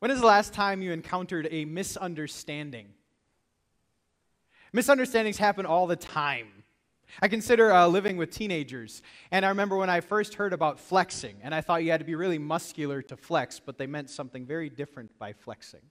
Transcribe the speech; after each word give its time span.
When 0.00 0.10
is 0.10 0.20
the 0.20 0.26
last 0.26 0.54
time 0.54 0.80
you 0.80 0.92
encountered 0.92 1.46
a 1.50 1.66
misunderstanding? 1.66 2.88
Misunderstandings 4.72 5.36
happen 5.36 5.66
all 5.66 5.86
the 5.86 5.94
time. 5.94 6.64
I 7.20 7.28
consider 7.28 7.70
uh, 7.70 7.86
living 7.86 8.16
with 8.16 8.30
teenagers, 8.30 9.02
and 9.30 9.44
I 9.44 9.50
remember 9.50 9.76
when 9.76 9.90
I 9.90 10.00
first 10.00 10.34
heard 10.34 10.54
about 10.54 10.80
flexing, 10.80 11.36
and 11.42 11.54
I 11.54 11.60
thought 11.60 11.84
you 11.84 11.90
had 11.90 12.00
to 12.00 12.06
be 12.06 12.14
really 12.14 12.38
muscular 12.38 13.02
to 13.02 13.16
flex, 13.16 13.60
but 13.60 13.76
they 13.76 13.86
meant 13.86 14.08
something 14.08 14.46
very 14.46 14.70
different 14.70 15.18
by 15.18 15.34
flexing. 15.34 15.82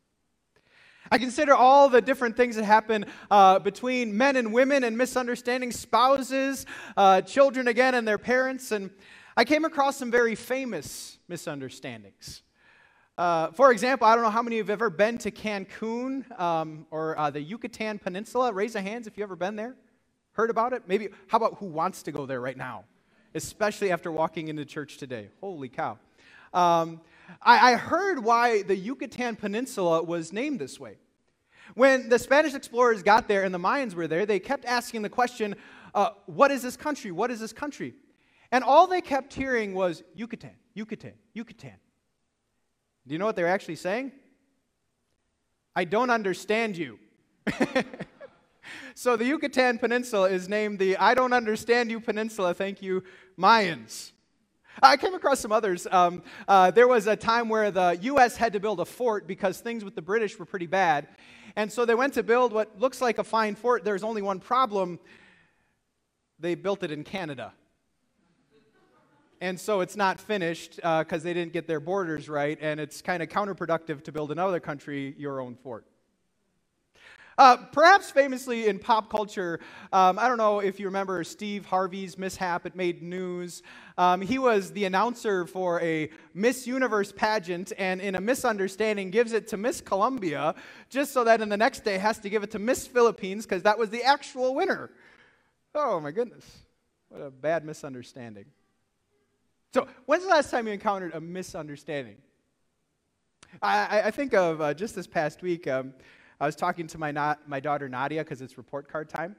I 1.11 1.19
consider 1.19 1.53
all 1.53 1.87
the 1.87 2.01
different 2.01 2.35
things 2.35 2.55
that 2.55 2.65
happen 2.65 3.05
uh, 3.29 3.59
between 3.59 4.17
men 4.17 4.37
and 4.37 4.51
women 4.51 4.85
and 4.85 4.97
misunderstanding 4.97 5.71
spouses, 5.71 6.65
uh, 6.97 7.21
children 7.21 7.67
again, 7.67 7.93
and 7.93 8.07
their 8.07 8.17
parents, 8.17 8.71
and 8.71 8.89
I 9.37 9.45
came 9.45 9.65
across 9.65 9.97
some 9.97 10.09
very 10.09 10.33
famous 10.33 11.19
misunderstandings. 11.27 12.41
Uh, 13.19 13.51
for 13.51 13.73
example, 13.73 14.07
I 14.07 14.15
don't 14.15 14.23
know 14.23 14.29
how 14.29 14.41
many 14.41 14.59
of 14.59 14.67
you 14.67 14.71
have 14.71 14.81
ever 14.81 14.89
been 14.89 15.17
to 15.17 15.29
Cancun 15.29 16.39
um, 16.39 16.87
or 16.89 17.19
uh, 17.19 17.29
the 17.29 17.41
Yucatan 17.41 17.99
Peninsula. 17.99 18.53
Raise 18.53 18.75
your 18.75 18.81
hands 18.81 19.07
if 19.07 19.17
you've 19.17 19.23
ever 19.23 19.35
been 19.35 19.57
there. 19.57 19.75
Heard 20.31 20.49
about 20.49 20.71
it? 20.71 20.83
Maybe, 20.87 21.09
how 21.27 21.35
about 21.35 21.57
who 21.57 21.65
wants 21.65 22.01
to 22.03 22.13
go 22.13 22.25
there 22.25 22.39
right 22.39 22.55
now? 22.55 22.85
Especially 23.35 23.91
after 23.91 24.09
walking 24.09 24.47
into 24.47 24.63
church 24.63 24.95
today. 24.95 25.31
Holy 25.41 25.67
cow. 25.67 25.99
Um, 26.53 27.01
I, 27.41 27.73
I 27.73 27.75
heard 27.75 28.23
why 28.23 28.61
the 28.61 28.77
Yucatan 28.77 29.35
Peninsula 29.35 30.01
was 30.01 30.31
named 30.31 30.59
this 30.59 30.79
way. 30.79 30.95
When 31.73 32.07
the 32.07 32.19
Spanish 32.19 32.53
explorers 32.53 33.03
got 33.03 33.27
there 33.27 33.43
and 33.43 33.53
the 33.53 33.59
Mayans 33.59 33.95
were 33.95 34.07
there, 34.07 34.25
they 34.25 34.39
kept 34.39 34.63
asking 34.63 35.01
the 35.01 35.09
question, 35.09 35.55
uh, 35.93 36.11
What 36.25 36.51
is 36.51 36.61
this 36.61 36.77
country? 36.77 37.11
What 37.11 37.31
is 37.31 37.41
this 37.41 37.51
country? 37.51 37.95
And 38.53 38.63
all 38.63 38.87
they 38.87 39.01
kept 39.01 39.33
hearing 39.33 39.73
was 39.73 40.03
Yucatan, 40.15 40.55
Yucatan, 40.73 41.15
Yucatan. 41.33 41.75
Do 43.09 43.13
you 43.13 43.17
know 43.17 43.25
what 43.25 43.35
they're 43.35 43.47
actually 43.47 43.77
saying? 43.77 44.11
I 45.75 45.83
don't 45.83 46.11
understand 46.11 46.77
you. 46.77 46.99
so 48.93 49.17
the 49.17 49.25
Yucatan 49.25 49.79
Peninsula 49.79 50.29
is 50.29 50.47
named 50.47 50.77
the 50.77 50.95
I 50.95 51.15
Don't 51.15 51.33
Understand 51.33 51.89
You 51.89 51.99
Peninsula, 52.01 52.53
thank 52.53 52.83
you, 52.83 53.03
Mayans. 53.35 54.11
I 54.83 54.95
came 54.95 55.15
across 55.15 55.39
some 55.39 55.51
others. 55.51 55.87
Um, 55.89 56.21
uh, 56.47 56.69
there 56.69 56.87
was 56.87 57.07
a 57.07 57.15
time 57.15 57.49
where 57.49 57.71
the 57.71 57.97
U.S. 57.99 58.37
had 58.37 58.53
to 58.53 58.59
build 58.59 58.79
a 58.79 58.85
fort 58.85 59.25
because 59.25 59.59
things 59.59 59.83
with 59.83 59.95
the 59.95 60.03
British 60.03 60.37
were 60.37 60.45
pretty 60.45 60.67
bad. 60.67 61.07
And 61.55 61.71
so 61.71 61.85
they 61.85 61.95
went 61.95 62.13
to 62.13 62.21
build 62.21 62.53
what 62.53 62.79
looks 62.79 63.01
like 63.01 63.17
a 63.17 63.23
fine 63.23 63.55
fort. 63.55 63.83
There's 63.83 64.03
only 64.03 64.21
one 64.21 64.39
problem 64.39 64.99
they 66.37 66.53
built 66.53 66.83
it 66.83 66.91
in 66.91 67.03
Canada 67.03 67.53
and 69.41 69.59
so 69.59 69.81
it's 69.81 69.95
not 69.95 70.19
finished 70.19 70.75
because 70.77 71.21
uh, 71.21 71.23
they 71.23 71.33
didn't 71.33 71.53
get 71.53 71.67
their 71.67 71.79
borders 71.79 72.29
right, 72.29 72.57
and 72.61 72.79
it's 72.79 73.01
kind 73.01 73.23
of 73.23 73.29
counterproductive 73.29 74.03
to 74.03 74.11
build 74.11 74.31
another 74.31 74.59
country 74.59 75.15
your 75.17 75.39
own 75.39 75.55
fort. 75.55 75.85
Uh, 77.39 77.55
perhaps 77.71 78.11
famously 78.11 78.67
in 78.67 78.77
pop 78.77 79.09
culture, 79.09 79.61
um, 79.93 80.19
I 80.19 80.27
don't 80.27 80.37
know 80.37 80.59
if 80.59 80.77
you 80.77 80.87
remember 80.87 81.23
Steve 81.23 81.65
Harvey's 81.65 82.17
mishap. 82.17 82.65
It 82.65 82.75
made 82.75 83.01
news. 83.01 83.63
Um, 83.97 84.19
he 84.19 84.37
was 84.37 84.73
the 84.73 84.83
announcer 84.83 85.45
for 85.45 85.79
a 85.79 86.09
Miss 86.33 86.67
Universe 86.67 87.13
pageant, 87.13 87.71
and 87.77 88.01
in 88.01 88.15
a 88.15 88.19
misunderstanding, 88.19 89.09
gives 89.09 89.31
it 89.31 89.47
to 89.47 89.57
Miss 89.57 89.79
Colombia, 89.79 90.53
just 90.89 91.13
so 91.13 91.23
that 91.23 91.39
in 91.39 91.47
the 91.47 91.55
next 91.55 91.85
day 91.85 91.97
has 91.97 92.19
to 92.19 92.29
give 92.29 92.43
it 92.43 92.51
to 92.51 92.59
Miss 92.59 92.85
Philippines 92.85 93.45
because 93.45 93.63
that 93.63 93.79
was 93.79 93.89
the 93.89 94.03
actual 94.03 94.53
winner. 94.53 94.89
Oh 95.73 96.01
my 96.01 96.11
goodness, 96.11 96.45
what 97.07 97.21
a 97.21 97.31
bad 97.31 97.63
misunderstanding. 97.63 98.47
So, 99.71 99.87
when's 100.07 100.23
the 100.23 100.29
last 100.29 100.49
time 100.49 100.65
you 100.65 100.73
encountered 100.73 101.13
a 101.13 101.21
misunderstanding? 101.21 102.17
I, 103.61 104.01
I 104.05 104.11
think 104.11 104.33
of 104.33 104.61
uh, 104.61 104.73
just 104.73 104.95
this 104.95 105.05
past 105.05 105.43
week, 105.43 105.67
um, 105.67 105.93
I 106.39 106.47
was 106.47 106.55
talking 106.55 106.87
to 106.87 106.97
my, 106.97 107.11
not, 107.11 107.47
my 107.47 107.59
daughter 107.59 107.87
Nadia 107.87 108.23
because 108.23 108.41
it's 108.41 108.57
report 108.57 108.87
card 108.87 109.09
time. 109.09 109.35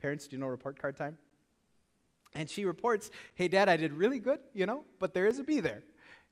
Parents, 0.00 0.28
do 0.28 0.36
you 0.36 0.40
know 0.40 0.46
report 0.46 0.80
card 0.80 0.96
time? 0.96 1.18
And 2.34 2.48
she 2.48 2.64
reports, 2.64 3.10
hey, 3.34 3.48
dad, 3.48 3.68
I 3.68 3.76
did 3.76 3.92
really 3.92 4.20
good, 4.20 4.38
you 4.54 4.66
know, 4.66 4.84
but 5.00 5.14
there 5.14 5.26
is 5.26 5.40
a 5.40 5.44
B 5.44 5.58
there. 5.58 5.82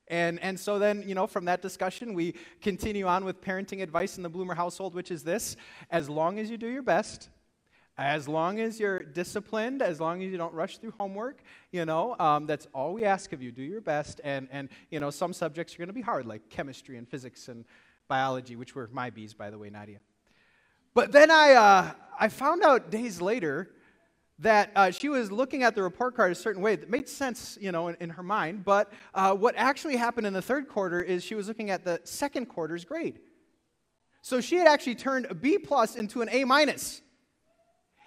And, 0.07 0.39
and 0.39 0.59
so 0.59 0.79
then, 0.79 1.03
you 1.05 1.13
know, 1.13 1.27
from 1.27 1.45
that 1.45 1.61
discussion, 1.61 2.13
we 2.13 2.35
continue 2.61 3.05
on 3.05 3.25
with 3.25 3.41
parenting 3.41 3.81
advice 3.81 4.15
in 4.17 4.23
the 4.23 4.29
Bloomer 4.29 4.55
household, 4.55 4.95
which 4.95 5.11
is 5.11 5.23
this 5.23 5.57
as 5.89 6.09
long 6.09 6.39
as 6.39 6.49
you 6.49 6.57
do 6.57 6.67
your 6.67 6.83
best, 6.83 7.29
as 8.01 8.27
long 8.27 8.59
as 8.59 8.79
you're 8.79 8.99
disciplined, 8.99 9.81
as 9.81 9.99
long 9.99 10.23
as 10.23 10.31
you 10.31 10.37
don't 10.37 10.53
rush 10.53 10.79
through 10.79 10.93
homework, 10.97 11.41
you 11.71 11.85
know, 11.85 12.15
um, 12.19 12.47
that's 12.47 12.67
all 12.73 12.93
we 12.93 13.05
ask 13.05 13.31
of 13.31 13.41
you. 13.41 13.51
Do 13.51 13.61
your 13.61 13.81
best. 13.81 14.21
And, 14.23 14.47
and 14.51 14.69
you 14.89 14.99
know, 14.99 15.11
some 15.11 15.33
subjects 15.33 15.75
are 15.75 15.77
going 15.77 15.87
to 15.87 15.93
be 15.93 16.01
hard, 16.01 16.25
like 16.25 16.49
chemistry 16.49 16.97
and 16.97 17.07
physics 17.07 17.47
and 17.47 17.63
biology, 18.07 18.55
which 18.55 18.75
were 18.75 18.89
my 18.91 19.09
B's, 19.09 19.33
by 19.33 19.49
the 19.49 19.57
way, 19.57 19.69
Nadia. 19.69 19.99
But 20.93 21.11
then 21.11 21.31
I, 21.31 21.53
uh, 21.53 21.91
I 22.19 22.27
found 22.27 22.63
out 22.63 22.91
days 22.91 23.21
later 23.21 23.69
that 24.39 24.71
uh, 24.75 24.89
she 24.89 25.07
was 25.07 25.31
looking 25.31 25.61
at 25.61 25.75
the 25.75 25.83
report 25.83 26.15
card 26.15 26.31
a 26.31 26.35
certain 26.35 26.61
way 26.61 26.75
that 26.75 26.89
made 26.89 27.07
sense, 27.07 27.57
you 27.61 27.71
know, 27.71 27.89
in, 27.89 27.95
in 27.99 28.09
her 28.09 28.23
mind. 28.23 28.65
But 28.65 28.91
uh, 29.13 29.33
what 29.35 29.55
actually 29.55 29.95
happened 29.95 30.25
in 30.25 30.33
the 30.33 30.41
third 30.41 30.67
quarter 30.67 31.01
is 31.01 31.23
she 31.23 31.35
was 31.35 31.47
looking 31.47 31.69
at 31.69 31.85
the 31.85 32.01
second 32.03 32.47
quarter's 32.47 32.83
grade. 32.83 33.19
So 34.23 34.41
she 34.41 34.57
had 34.57 34.67
actually 34.67 34.95
turned 34.95 35.27
a 35.29 35.35
B 35.35 35.57
plus 35.59 35.95
into 35.95 36.21
an 36.21 36.29
A 36.31 36.43
minus. 36.43 37.01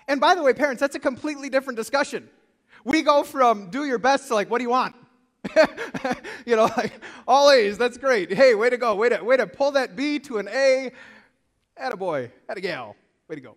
And 0.09 0.20
by 0.20 0.34
the 0.34 0.42
way, 0.42 0.53
parents, 0.53 0.81
that's 0.81 0.97
a 0.97 1.00
completely 1.00 1.48
different 1.48 1.76
discussion. 1.76 2.28
We 2.84 3.03
go 3.03 3.22
from 3.22 3.70
do 3.70 3.84
your 3.84 3.98
best 3.98 4.28
to 4.28 4.34
like, 4.34 4.50
what 4.50 4.59
do 4.59 4.65
you 4.65 4.70
want? 4.70 4.94
you 6.47 6.56
know, 6.56 6.70
like 6.76 6.92
all 7.26 7.50
A's, 7.50 7.78
that's 7.78 7.98
great. 7.98 8.32
Hey, 8.32 8.54
way 8.54 8.70
to 8.70 8.76
go. 8.76 8.94
Way 8.94 9.10
to, 9.10 9.22
way 9.22 9.37
to 9.37 9.47
pull 9.47 9.72
that 9.72 9.97
B 9.97 10.19
to 10.20 10.38
an 10.38 10.48
A. 10.48 10.93
At 11.76 11.93
a 11.93 11.97
boy, 11.97 12.31
at 12.48 12.56
a 12.56 12.60
gal. 12.60 12.94
Way 13.28 13.37
to 13.37 13.41
go. 13.41 13.56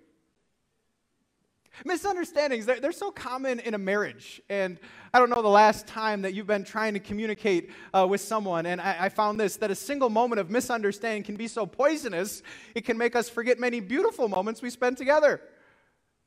Misunderstandings, 1.85 2.65
they're, 2.65 2.79
they're, 2.79 2.91
so 2.91 3.11
common 3.11 3.59
in 3.59 3.75
a 3.75 3.77
marriage. 3.77 4.41
And 4.49 4.79
I 5.13 5.19
don't 5.19 5.29
know 5.29 5.43
the 5.43 5.47
last 5.47 5.85
time 5.85 6.23
that 6.23 6.33
you've 6.33 6.47
been 6.47 6.63
trying 6.63 6.95
to 6.95 6.99
communicate 6.99 7.69
uh, 7.93 8.07
with 8.09 8.21
someone. 8.21 8.65
And 8.65 8.81
I, 8.81 8.95
I, 9.01 9.09
found 9.09 9.39
this 9.39 9.57
that 9.57 9.69
a 9.69 9.75
single 9.75 10.09
moment 10.09 10.39
of 10.39 10.49
misunderstanding 10.49 11.21
can 11.21 11.35
be 11.35 11.47
so 11.47 11.67
poisonous, 11.67 12.41
it 12.73 12.83
can 12.83 12.97
make 12.97 13.15
us 13.15 13.29
forget 13.29 13.59
many 13.59 13.79
beautiful 13.79 14.27
moments 14.27 14.63
we 14.63 14.71
spent 14.71 14.97
together. 14.97 15.39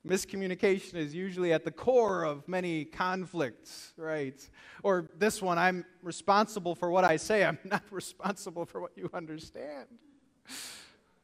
Miscommunication 0.06 0.94
is 0.94 1.14
usually 1.14 1.52
at 1.52 1.64
the 1.64 1.70
core 1.70 2.24
of 2.24 2.48
many 2.48 2.86
conflicts, 2.86 3.92
right? 3.98 4.48
Or 4.82 5.10
this 5.18 5.42
one, 5.42 5.58
I'm 5.58 5.84
responsible 6.02 6.74
for 6.74 6.90
what 6.90 7.04
I 7.04 7.16
say, 7.16 7.44
I'm 7.44 7.58
not 7.64 7.82
responsible 7.90 8.64
for 8.64 8.80
what 8.80 8.92
you 8.96 9.10
understand. 9.12 9.86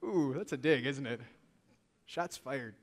Ooh, 0.05 0.35
that's 0.37 0.53
a 0.53 0.59
dig, 0.59 0.87
isn't 0.87 1.07
it? 1.07 1.21
Shots 2.05 2.37
fired. 2.37 2.75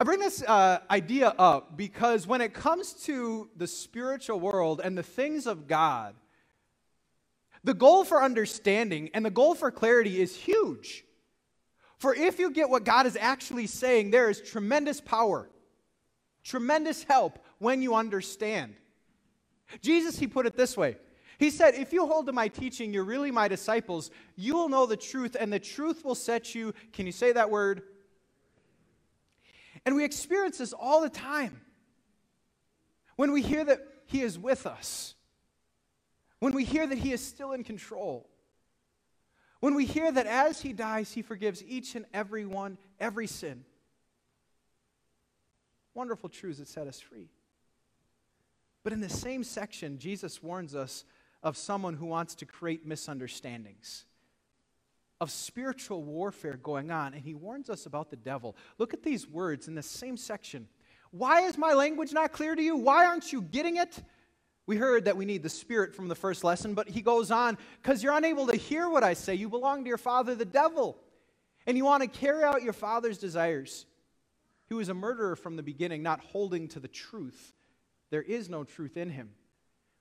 I 0.00 0.04
bring 0.04 0.20
this 0.20 0.42
uh, 0.42 0.80
idea 0.90 1.28
up 1.38 1.76
because 1.76 2.26
when 2.26 2.40
it 2.40 2.52
comes 2.52 2.94
to 3.04 3.48
the 3.56 3.66
spiritual 3.66 4.40
world 4.40 4.80
and 4.82 4.98
the 4.98 5.02
things 5.02 5.46
of 5.46 5.68
God, 5.68 6.14
the 7.62 7.74
goal 7.74 8.04
for 8.04 8.22
understanding 8.22 9.10
and 9.14 9.24
the 9.24 9.30
goal 9.30 9.54
for 9.54 9.70
clarity 9.70 10.20
is 10.20 10.34
huge. 10.34 11.04
For 12.04 12.14
if 12.14 12.38
you 12.38 12.50
get 12.50 12.68
what 12.68 12.84
God 12.84 13.06
is 13.06 13.16
actually 13.18 13.66
saying, 13.66 14.10
there 14.10 14.28
is 14.28 14.42
tremendous 14.42 15.00
power, 15.00 15.48
tremendous 16.42 17.02
help 17.02 17.38
when 17.60 17.80
you 17.80 17.94
understand. 17.94 18.74
Jesus, 19.80 20.18
he 20.18 20.26
put 20.26 20.44
it 20.44 20.54
this 20.54 20.76
way 20.76 20.98
He 21.38 21.48
said, 21.48 21.74
If 21.74 21.94
you 21.94 22.06
hold 22.06 22.26
to 22.26 22.32
my 22.32 22.48
teaching, 22.48 22.92
you're 22.92 23.04
really 23.04 23.30
my 23.30 23.48
disciples. 23.48 24.10
You 24.36 24.52
will 24.52 24.68
know 24.68 24.84
the 24.84 24.98
truth, 24.98 25.34
and 25.40 25.50
the 25.50 25.58
truth 25.58 26.04
will 26.04 26.14
set 26.14 26.54
you, 26.54 26.74
can 26.92 27.06
you 27.06 27.12
say 27.12 27.32
that 27.32 27.48
word? 27.48 27.80
And 29.86 29.96
we 29.96 30.04
experience 30.04 30.58
this 30.58 30.74
all 30.74 31.00
the 31.00 31.08
time. 31.08 31.62
When 33.16 33.32
we 33.32 33.40
hear 33.40 33.64
that 33.64 33.80
he 34.04 34.20
is 34.20 34.38
with 34.38 34.66
us, 34.66 35.14
when 36.38 36.52
we 36.52 36.64
hear 36.64 36.86
that 36.86 36.98
he 36.98 37.14
is 37.14 37.26
still 37.26 37.52
in 37.52 37.64
control. 37.64 38.28
When 39.64 39.76
we 39.76 39.86
hear 39.86 40.12
that 40.12 40.26
as 40.26 40.60
he 40.60 40.74
dies, 40.74 41.10
he 41.12 41.22
forgives 41.22 41.64
each 41.66 41.94
and 41.94 42.04
every 42.12 42.44
one, 42.44 42.76
every 43.00 43.26
sin. 43.26 43.64
Wonderful 45.94 46.28
truths 46.28 46.58
that 46.58 46.68
set 46.68 46.86
us 46.86 47.00
free. 47.00 47.30
But 48.82 48.92
in 48.92 49.00
the 49.00 49.08
same 49.08 49.42
section, 49.42 49.98
Jesus 49.98 50.42
warns 50.42 50.74
us 50.74 51.06
of 51.42 51.56
someone 51.56 51.94
who 51.94 52.04
wants 52.04 52.34
to 52.34 52.44
create 52.44 52.84
misunderstandings, 52.84 54.04
of 55.18 55.30
spiritual 55.30 56.02
warfare 56.02 56.58
going 56.62 56.90
on, 56.90 57.14
and 57.14 57.22
he 57.22 57.32
warns 57.32 57.70
us 57.70 57.86
about 57.86 58.10
the 58.10 58.16
devil. 58.16 58.56
Look 58.76 58.92
at 58.92 59.02
these 59.02 59.26
words 59.26 59.66
in 59.66 59.74
the 59.74 59.82
same 59.82 60.18
section. 60.18 60.68
Why 61.10 61.40
is 61.40 61.56
my 61.56 61.72
language 61.72 62.12
not 62.12 62.32
clear 62.32 62.54
to 62.54 62.62
you? 62.62 62.76
Why 62.76 63.06
aren't 63.06 63.32
you 63.32 63.40
getting 63.40 63.78
it? 63.78 64.02
We 64.66 64.76
heard 64.76 65.04
that 65.04 65.16
we 65.16 65.26
need 65.26 65.42
the 65.42 65.50
Spirit 65.50 65.94
from 65.94 66.08
the 66.08 66.14
first 66.14 66.42
lesson, 66.42 66.74
but 66.74 66.88
he 66.88 67.02
goes 67.02 67.30
on, 67.30 67.58
because 67.82 68.02
you're 68.02 68.16
unable 68.16 68.46
to 68.46 68.56
hear 68.56 68.88
what 68.88 69.04
I 69.04 69.12
say. 69.12 69.34
You 69.34 69.48
belong 69.48 69.84
to 69.84 69.88
your 69.88 69.98
father, 69.98 70.34
the 70.34 70.44
devil, 70.44 70.96
and 71.66 71.76
you 71.76 71.84
want 71.84 72.02
to 72.02 72.08
carry 72.08 72.42
out 72.42 72.62
your 72.62 72.72
father's 72.72 73.18
desires. 73.18 73.84
He 74.66 74.74
was 74.74 74.88
a 74.88 74.94
murderer 74.94 75.36
from 75.36 75.56
the 75.56 75.62
beginning, 75.62 76.02
not 76.02 76.20
holding 76.20 76.68
to 76.68 76.80
the 76.80 76.88
truth. 76.88 77.52
There 78.10 78.22
is 78.22 78.48
no 78.48 78.64
truth 78.64 78.96
in 78.96 79.10
him. 79.10 79.30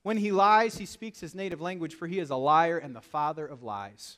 When 0.03 0.17
he 0.17 0.31
lies, 0.31 0.77
he 0.77 0.85
speaks 0.85 1.19
his 1.19 1.35
native 1.35 1.59
language, 1.59 1.95
for 1.95 2.07
he 2.07 2.19
is 2.19 2.29
a 2.29 2.35
liar 2.35 2.77
and 2.77 2.95
the 2.95 3.01
father 3.01 3.45
of 3.45 3.63
lies. 3.63 4.17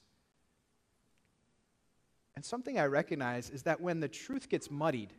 And 2.35 2.43
something 2.43 2.77
I 2.77 2.85
recognize 2.85 3.49
is 3.49 3.63
that 3.63 3.81
when 3.81 3.99
the 3.99 4.07
truth 4.07 4.49
gets 4.49 4.69
muddied, 4.69 5.13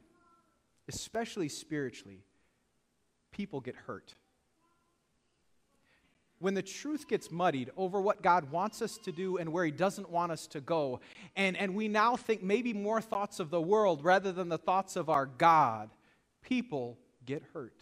especially 0.88 1.48
spiritually, 1.48 2.22
people 3.32 3.60
get 3.60 3.74
hurt. 3.74 4.14
When 6.38 6.54
the 6.54 6.62
truth 6.62 7.08
gets 7.08 7.30
muddied 7.30 7.70
over 7.76 8.00
what 8.00 8.22
God 8.22 8.50
wants 8.50 8.82
us 8.82 8.98
to 8.98 9.12
do 9.12 9.38
and 9.38 9.52
where 9.52 9.64
He 9.64 9.70
doesn't 9.70 10.10
want 10.10 10.32
us 10.32 10.46
to 10.48 10.60
go, 10.60 11.00
and, 11.34 11.56
and 11.56 11.74
we 11.74 11.88
now 11.88 12.16
think 12.16 12.42
maybe 12.42 12.72
more 12.72 13.00
thoughts 13.00 13.40
of 13.40 13.50
the 13.50 13.60
world 13.60 14.04
rather 14.04 14.32
than 14.32 14.48
the 14.48 14.58
thoughts 14.58 14.96
of 14.96 15.08
our 15.08 15.26
God, 15.26 15.90
people 16.42 16.98
get 17.24 17.42
hurt. 17.54 17.80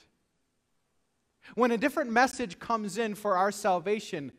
When 1.55 1.73
a 1.73 1.79
different 1.79 2.11
message 2.11 2.59
comes 2.59 2.97
in 2.97 3.15
for 3.15 3.37
our 3.37 3.53
salvation, 3.53 4.33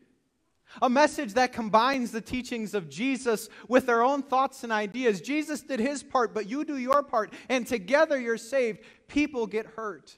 a 0.81 0.89
message 0.89 1.33
that 1.35 1.53
combines 1.53 2.11
the 2.11 2.21
teachings 2.21 2.73
of 2.73 2.89
Jesus 2.89 3.49
with 3.67 3.85
their 3.85 4.01
own 4.01 4.23
thoughts 4.23 4.63
and 4.63 4.73
ideas. 4.73 5.21
Jesus 5.21 5.61
did 5.61 5.79
his 5.79 6.03
part, 6.03 6.33
but 6.33 6.49
you 6.49 6.65
do 6.65 6.77
your 6.77 7.03
part, 7.03 7.33
and 7.49 7.65
together 7.65 8.19
you're 8.19 8.37
saved. 8.37 8.79
People 9.07 9.47
get 9.47 9.65
hurt. 9.65 10.17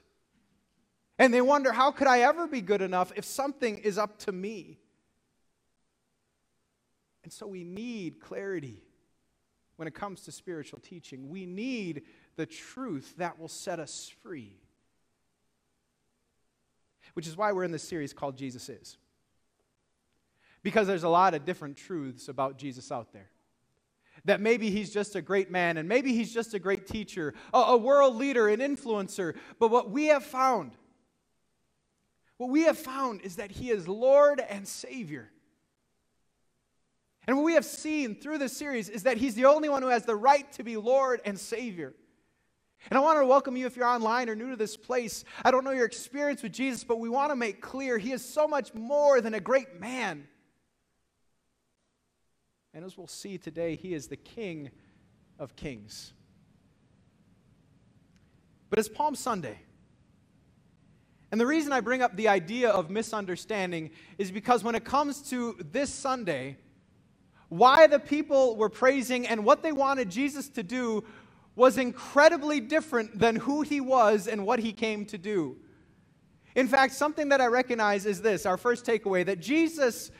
And 1.18 1.34
they 1.34 1.40
wonder, 1.40 1.72
how 1.72 1.90
could 1.90 2.06
I 2.06 2.20
ever 2.20 2.46
be 2.46 2.60
good 2.60 2.80
enough 2.82 3.12
if 3.16 3.24
something 3.24 3.78
is 3.78 3.98
up 3.98 4.18
to 4.20 4.32
me? 4.32 4.78
And 7.24 7.32
so 7.32 7.46
we 7.46 7.64
need 7.64 8.20
clarity 8.20 8.82
when 9.76 9.88
it 9.88 9.94
comes 9.94 10.22
to 10.22 10.32
spiritual 10.32 10.78
teaching. 10.80 11.28
We 11.28 11.44
need 11.44 12.02
the 12.36 12.46
truth 12.46 13.14
that 13.18 13.38
will 13.38 13.48
set 13.48 13.80
us 13.80 14.12
free. 14.22 14.56
Which 17.14 17.26
is 17.26 17.36
why 17.36 17.52
we're 17.52 17.64
in 17.64 17.72
this 17.72 17.86
series 17.86 18.12
called 18.12 18.36
Jesus 18.36 18.68
Is 18.68 18.96
because 20.62 20.86
there's 20.86 21.04
a 21.04 21.08
lot 21.08 21.34
of 21.34 21.44
different 21.44 21.76
truths 21.76 22.28
about 22.28 22.58
Jesus 22.58 22.90
out 22.90 23.12
there. 23.12 23.30
That 24.24 24.40
maybe 24.40 24.70
he's 24.70 24.92
just 24.92 25.14
a 25.14 25.22
great 25.22 25.50
man, 25.50 25.76
and 25.76 25.88
maybe 25.88 26.12
he's 26.12 26.34
just 26.34 26.52
a 26.54 26.58
great 26.58 26.86
teacher, 26.86 27.34
a, 27.54 27.76
world 27.76 28.16
leader, 28.16 28.48
an 28.48 28.60
influencer. 28.60 29.36
But 29.58 29.70
what 29.70 29.90
we 29.90 30.06
have 30.06 30.24
found, 30.24 30.72
what 32.38 32.50
we 32.50 32.62
have 32.62 32.78
found 32.78 33.20
is 33.20 33.36
that 33.36 33.50
he 33.50 33.70
is 33.70 33.86
Lord 33.86 34.40
and 34.40 34.66
Savior. 34.66 35.30
And 37.26 37.36
what 37.36 37.44
we 37.44 37.54
have 37.54 37.64
seen 37.64 38.14
through 38.14 38.38
this 38.38 38.56
series 38.56 38.88
is 38.88 39.02
that 39.02 39.18
he's 39.18 39.34
the 39.34 39.44
only 39.44 39.68
one 39.68 39.82
who 39.82 39.88
has 39.88 40.04
the 40.04 40.16
right 40.16 40.50
to 40.52 40.62
be 40.62 40.78
Lord 40.78 41.20
and 41.26 41.38
Savior. 41.38 41.92
And 42.88 42.96
I 42.96 43.00
want 43.02 43.18
to 43.18 43.26
welcome 43.26 43.56
you 43.56 43.66
if 43.66 43.76
you're 43.76 43.84
online 43.84 44.30
or 44.30 44.36
new 44.36 44.50
to 44.50 44.56
this 44.56 44.76
place. 44.76 45.24
I 45.44 45.50
don't 45.50 45.64
know 45.64 45.72
your 45.72 45.84
experience 45.84 46.42
with 46.42 46.52
Jesus, 46.52 46.84
but 46.84 47.00
we 47.00 47.08
want 47.08 47.30
to 47.30 47.36
make 47.36 47.60
clear 47.60 47.98
he 47.98 48.12
is 48.12 48.24
so 48.24 48.48
much 48.48 48.72
more 48.72 49.20
than 49.20 49.34
a 49.34 49.40
great 49.40 49.78
man. 49.78 50.28
And 52.72 52.84
as 52.84 52.96
we'll 52.96 53.08
see 53.08 53.36
today, 53.36 53.74
he 53.74 53.92
is 53.92 54.06
the 54.06 54.16
King 54.16 54.70
of 55.38 55.56
Kings. 55.56 56.12
But 58.70 58.78
it's 58.78 58.88
Palm 58.88 59.16
Sunday. 59.16 59.58
And 61.30 61.40
the 61.40 61.46
reason 61.46 61.72
I 61.72 61.80
bring 61.80 62.02
up 62.02 62.16
the 62.16 62.28
idea 62.28 62.70
of 62.70 62.90
misunderstanding 62.90 63.90
is 64.16 64.30
because 64.30 64.64
when 64.64 64.74
it 64.74 64.84
comes 64.84 65.22
to 65.30 65.56
this 65.72 65.92
Sunday, 65.92 66.56
why 67.48 67.86
the 67.86 67.98
people 67.98 68.56
were 68.56 68.68
praising 68.68 69.26
and 69.26 69.44
what 69.44 69.62
they 69.62 69.72
wanted 69.72 70.10
Jesus 70.10 70.48
to 70.50 70.62
do 70.62 71.04
was 71.54 71.76
incredibly 71.76 72.60
different 72.60 73.18
than 73.18 73.36
who 73.36 73.62
he 73.62 73.80
was 73.80 74.28
and 74.28 74.46
what 74.46 74.58
he 74.60 74.72
came 74.72 75.04
to 75.06 75.18
do. 75.18 75.56
In 76.54 76.68
fact, 76.68 76.94
something 76.94 77.28
that 77.30 77.40
I 77.40 77.46
recognize 77.46 78.06
is 78.06 78.22
this 78.22 78.46
our 78.46 78.56
first 78.56 78.86
takeaway 78.86 79.26
that 79.26 79.40
Jesus 79.40 80.10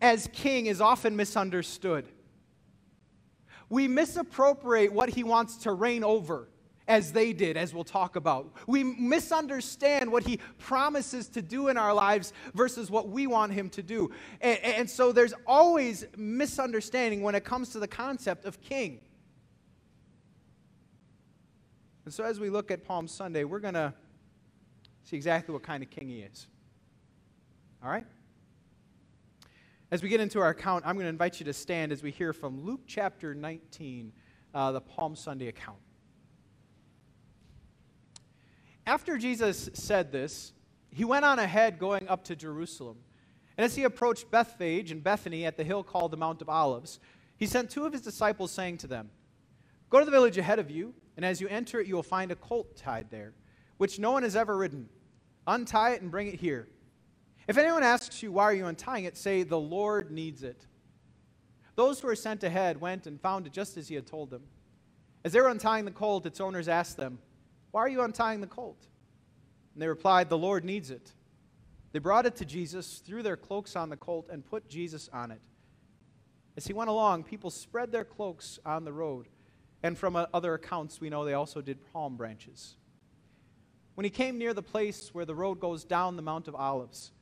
as 0.00 0.28
king 0.32 0.66
is 0.66 0.80
often 0.80 1.16
misunderstood. 1.16 2.08
We 3.68 3.88
misappropriate 3.88 4.92
what 4.92 5.10
he 5.10 5.24
wants 5.24 5.58
to 5.58 5.72
reign 5.72 6.04
over, 6.04 6.48
as 6.88 7.12
they 7.12 7.32
did, 7.32 7.56
as 7.56 7.74
we'll 7.74 7.84
talk 7.84 8.16
about. 8.16 8.52
We 8.66 8.82
misunderstand 8.82 10.10
what 10.10 10.24
he 10.24 10.38
promises 10.58 11.28
to 11.28 11.42
do 11.42 11.68
in 11.68 11.76
our 11.76 11.94
lives 11.94 12.32
versus 12.54 12.90
what 12.90 13.08
we 13.08 13.26
want 13.26 13.52
him 13.52 13.70
to 13.70 13.82
do. 13.82 14.10
And, 14.40 14.58
and 14.62 14.90
so 14.90 15.12
there's 15.12 15.34
always 15.46 16.04
misunderstanding 16.16 17.22
when 17.22 17.34
it 17.34 17.44
comes 17.44 17.70
to 17.70 17.78
the 17.78 17.88
concept 17.88 18.44
of 18.44 18.60
king. 18.60 19.00
And 22.04 22.12
so 22.12 22.24
as 22.24 22.40
we 22.40 22.50
look 22.50 22.70
at 22.70 22.84
Palm 22.84 23.06
Sunday, 23.06 23.44
we're 23.44 23.60
going 23.60 23.74
to 23.74 23.94
see 25.04 25.16
exactly 25.16 25.52
what 25.52 25.62
kind 25.62 25.82
of 25.82 25.90
king 25.90 26.08
he 26.08 26.20
is. 26.20 26.48
All 27.82 27.90
right? 27.90 28.06
As 29.90 30.02
we 30.02 30.08
get 30.08 30.20
into 30.20 30.40
our 30.40 30.48
account, 30.48 30.84
I'm 30.86 30.94
going 30.96 31.04
to 31.04 31.10
invite 31.10 31.38
you 31.38 31.44
to 31.44 31.52
stand 31.52 31.92
as 31.92 32.02
we 32.02 32.10
hear 32.10 32.32
from 32.32 32.64
Luke 32.64 32.80
chapter 32.86 33.34
19, 33.34 34.12
uh, 34.54 34.72
the 34.72 34.80
Palm 34.80 35.14
Sunday 35.14 35.48
account. 35.48 35.78
After 38.86 39.16
Jesus 39.16 39.70
said 39.74 40.12
this, 40.12 40.52
he 40.90 41.04
went 41.04 41.24
on 41.24 41.38
ahead 41.38 41.78
going 41.78 42.08
up 42.08 42.24
to 42.24 42.36
Jerusalem. 42.36 42.98
And 43.56 43.64
as 43.64 43.76
he 43.76 43.84
approached 43.84 44.30
Bethphage 44.30 44.90
and 44.90 45.02
Bethany 45.02 45.44
at 45.44 45.56
the 45.56 45.64
hill 45.64 45.82
called 45.82 46.10
the 46.10 46.16
Mount 46.16 46.42
of 46.42 46.48
Olives, 46.48 47.00
he 47.36 47.46
sent 47.46 47.70
two 47.70 47.86
of 47.86 47.92
his 47.92 48.02
disciples, 48.02 48.50
saying 48.50 48.78
to 48.78 48.86
them, 48.86 49.10
Go 49.90 49.98
to 49.98 50.04
the 50.04 50.10
village 50.10 50.38
ahead 50.38 50.58
of 50.58 50.70
you, 50.70 50.94
and 51.16 51.24
as 51.24 51.40
you 51.40 51.48
enter 51.48 51.80
it, 51.80 51.86
you 51.86 51.94
will 51.94 52.02
find 52.02 52.30
a 52.30 52.36
colt 52.36 52.76
tied 52.76 53.10
there, 53.10 53.34
which 53.76 53.98
no 53.98 54.12
one 54.12 54.22
has 54.22 54.36
ever 54.36 54.56
ridden. 54.56 54.88
Untie 55.46 55.90
it 55.90 56.02
and 56.02 56.10
bring 56.10 56.28
it 56.28 56.40
here. 56.40 56.68
If 57.48 57.58
anyone 57.58 57.82
asks 57.82 58.22
you, 58.22 58.32
Why 58.32 58.44
are 58.44 58.54
you 58.54 58.66
untying 58.66 59.04
it? 59.04 59.16
say, 59.16 59.42
The 59.42 59.58
Lord 59.58 60.10
needs 60.10 60.42
it. 60.42 60.66
Those 61.74 62.00
who 62.00 62.06
were 62.06 62.16
sent 62.16 62.44
ahead 62.44 62.80
went 62.80 63.06
and 63.06 63.20
found 63.20 63.46
it 63.46 63.52
just 63.52 63.76
as 63.76 63.88
he 63.88 63.94
had 63.94 64.06
told 64.06 64.30
them. 64.30 64.42
As 65.24 65.32
they 65.32 65.40
were 65.40 65.48
untying 65.48 65.84
the 65.84 65.90
colt, 65.90 66.26
its 66.26 66.40
owners 66.40 66.68
asked 66.68 66.96
them, 66.96 67.18
Why 67.72 67.80
are 67.80 67.88
you 67.88 68.02
untying 68.02 68.40
the 68.40 68.46
colt? 68.46 68.86
And 69.74 69.82
they 69.82 69.88
replied, 69.88 70.28
The 70.28 70.38
Lord 70.38 70.64
needs 70.64 70.90
it. 70.90 71.12
They 71.92 71.98
brought 71.98 72.26
it 72.26 72.36
to 72.36 72.44
Jesus, 72.44 73.02
threw 73.04 73.22
their 73.22 73.36
cloaks 73.36 73.76
on 73.76 73.90
the 73.90 73.96
colt, 73.96 74.28
and 74.30 74.44
put 74.44 74.68
Jesus 74.68 75.10
on 75.12 75.30
it. 75.30 75.40
As 76.56 76.66
he 76.66 76.72
went 76.72 76.90
along, 76.90 77.24
people 77.24 77.50
spread 77.50 77.92
their 77.92 78.04
cloaks 78.04 78.58
on 78.64 78.84
the 78.84 78.92
road. 78.92 79.28
And 79.82 79.98
from 79.98 80.16
uh, 80.16 80.26
other 80.32 80.54
accounts, 80.54 81.00
we 81.00 81.10
know 81.10 81.24
they 81.24 81.34
also 81.34 81.60
did 81.60 81.78
palm 81.92 82.16
branches. 82.16 82.76
When 83.94 84.04
he 84.04 84.10
came 84.10 84.38
near 84.38 84.54
the 84.54 84.62
place 84.62 85.10
where 85.12 85.24
the 85.24 85.34
road 85.34 85.60
goes 85.60 85.84
down 85.84 86.16
the 86.16 86.22
Mount 86.22 86.48
of 86.48 86.54
Olives, 86.54 87.12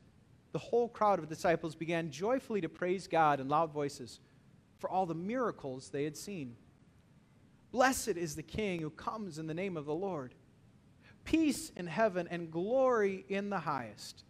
the 0.52 0.58
whole 0.58 0.88
crowd 0.88 1.18
of 1.18 1.28
disciples 1.28 1.74
began 1.74 2.10
joyfully 2.10 2.60
to 2.60 2.68
praise 2.68 3.06
God 3.06 3.40
in 3.40 3.48
loud 3.48 3.72
voices 3.72 4.20
for 4.78 4.90
all 4.90 5.06
the 5.06 5.14
miracles 5.14 5.90
they 5.90 6.04
had 6.04 6.16
seen. 6.16 6.56
Blessed 7.70 8.08
is 8.08 8.34
the 8.34 8.42
King 8.42 8.80
who 8.80 8.90
comes 8.90 9.38
in 9.38 9.46
the 9.46 9.54
name 9.54 9.76
of 9.76 9.86
the 9.86 9.94
Lord. 9.94 10.34
Peace 11.30 11.70
in 11.76 11.86
heaven 11.86 12.26
and 12.28 12.50
glory 12.50 13.24
in 13.28 13.50
the 13.50 13.60
highest. 13.60 14.24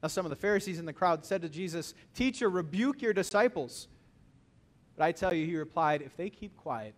Now, 0.00 0.08
some 0.08 0.24
of 0.24 0.30
the 0.30 0.36
Pharisees 0.36 0.78
in 0.78 0.86
the 0.86 0.92
crowd 0.92 1.26
said 1.26 1.42
to 1.42 1.48
Jesus, 1.48 1.94
Teacher, 2.14 2.48
rebuke 2.48 3.02
your 3.02 3.12
disciples. 3.12 3.88
But 4.96 5.02
I 5.02 5.10
tell 5.10 5.34
you, 5.34 5.44
he 5.44 5.56
replied, 5.56 6.00
If 6.02 6.16
they 6.16 6.30
keep 6.30 6.56
quiet, 6.56 6.94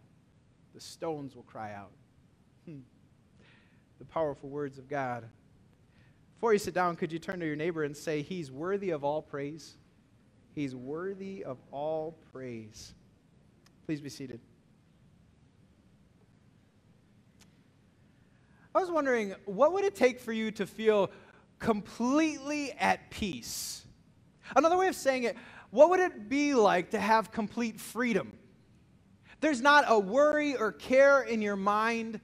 the 0.75 0.83
stones 0.83 1.35
will 1.35 1.45
cry 1.45 1.73
out. 1.73 1.93
Hmm. 2.67 2.81
The 4.01 4.05
powerful 4.05 4.51
words 4.51 4.77
of 4.77 4.87
God. 4.87 5.25
Before 6.35 6.53
you 6.53 6.59
sit 6.59 6.75
down, 6.75 6.97
could 6.97 7.11
you 7.11 7.19
turn 7.19 7.41
to 7.41 7.47
your 7.47 7.57
neighbor 7.57 7.85
and 7.85 7.97
say, 7.97 8.21
He's 8.21 8.53
worthy 8.53 8.91
of 8.91 9.03
all 9.03 9.23
praise? 9.23 9.79
He's 10.55 10.77
worthy 10.77 11.43
of 11.43 11.57
all 11.73 12.19
praise. 12.33 12.93
Please 13.87 14.03
be 14.03 14.11
seated. 14.11 14.41
I 18.75 18.81
was 18.81 18.91
wondering, 18.91 19.35
what 19.45 19.73
would 19.73 19.85
it 19.85 19.95
take 19.95 20.19
for 20.19 20.33
you 20.33 20.51
to 20.53 20.67
feel 20.67 21.11
completely 21.59 22.73
at 22.73 23.11
peace? 23.11 23.85
Another 24.57 24.77
way 24.77 24.89
of 24.89 24.97
saying 24.97 25.25
it, 25.25 25.37
what 25.71 25.91
would 25.91 26.01
it 26.01 26.29
be 26.29 26.55
like 26.55 26.91
to 26.91 27.01
have 27.01 27.31
complete 27.31 27.79
freedom? 27.81 28.33
There's 29.41 29.61
not 29.61 29.85
a 29.87 29.99
worry 29.99 30.57
or 30.57 30.73
care 30.73 31.23
in 31.23 31.43
your 31.43 31.57
mind. 31.57 32.21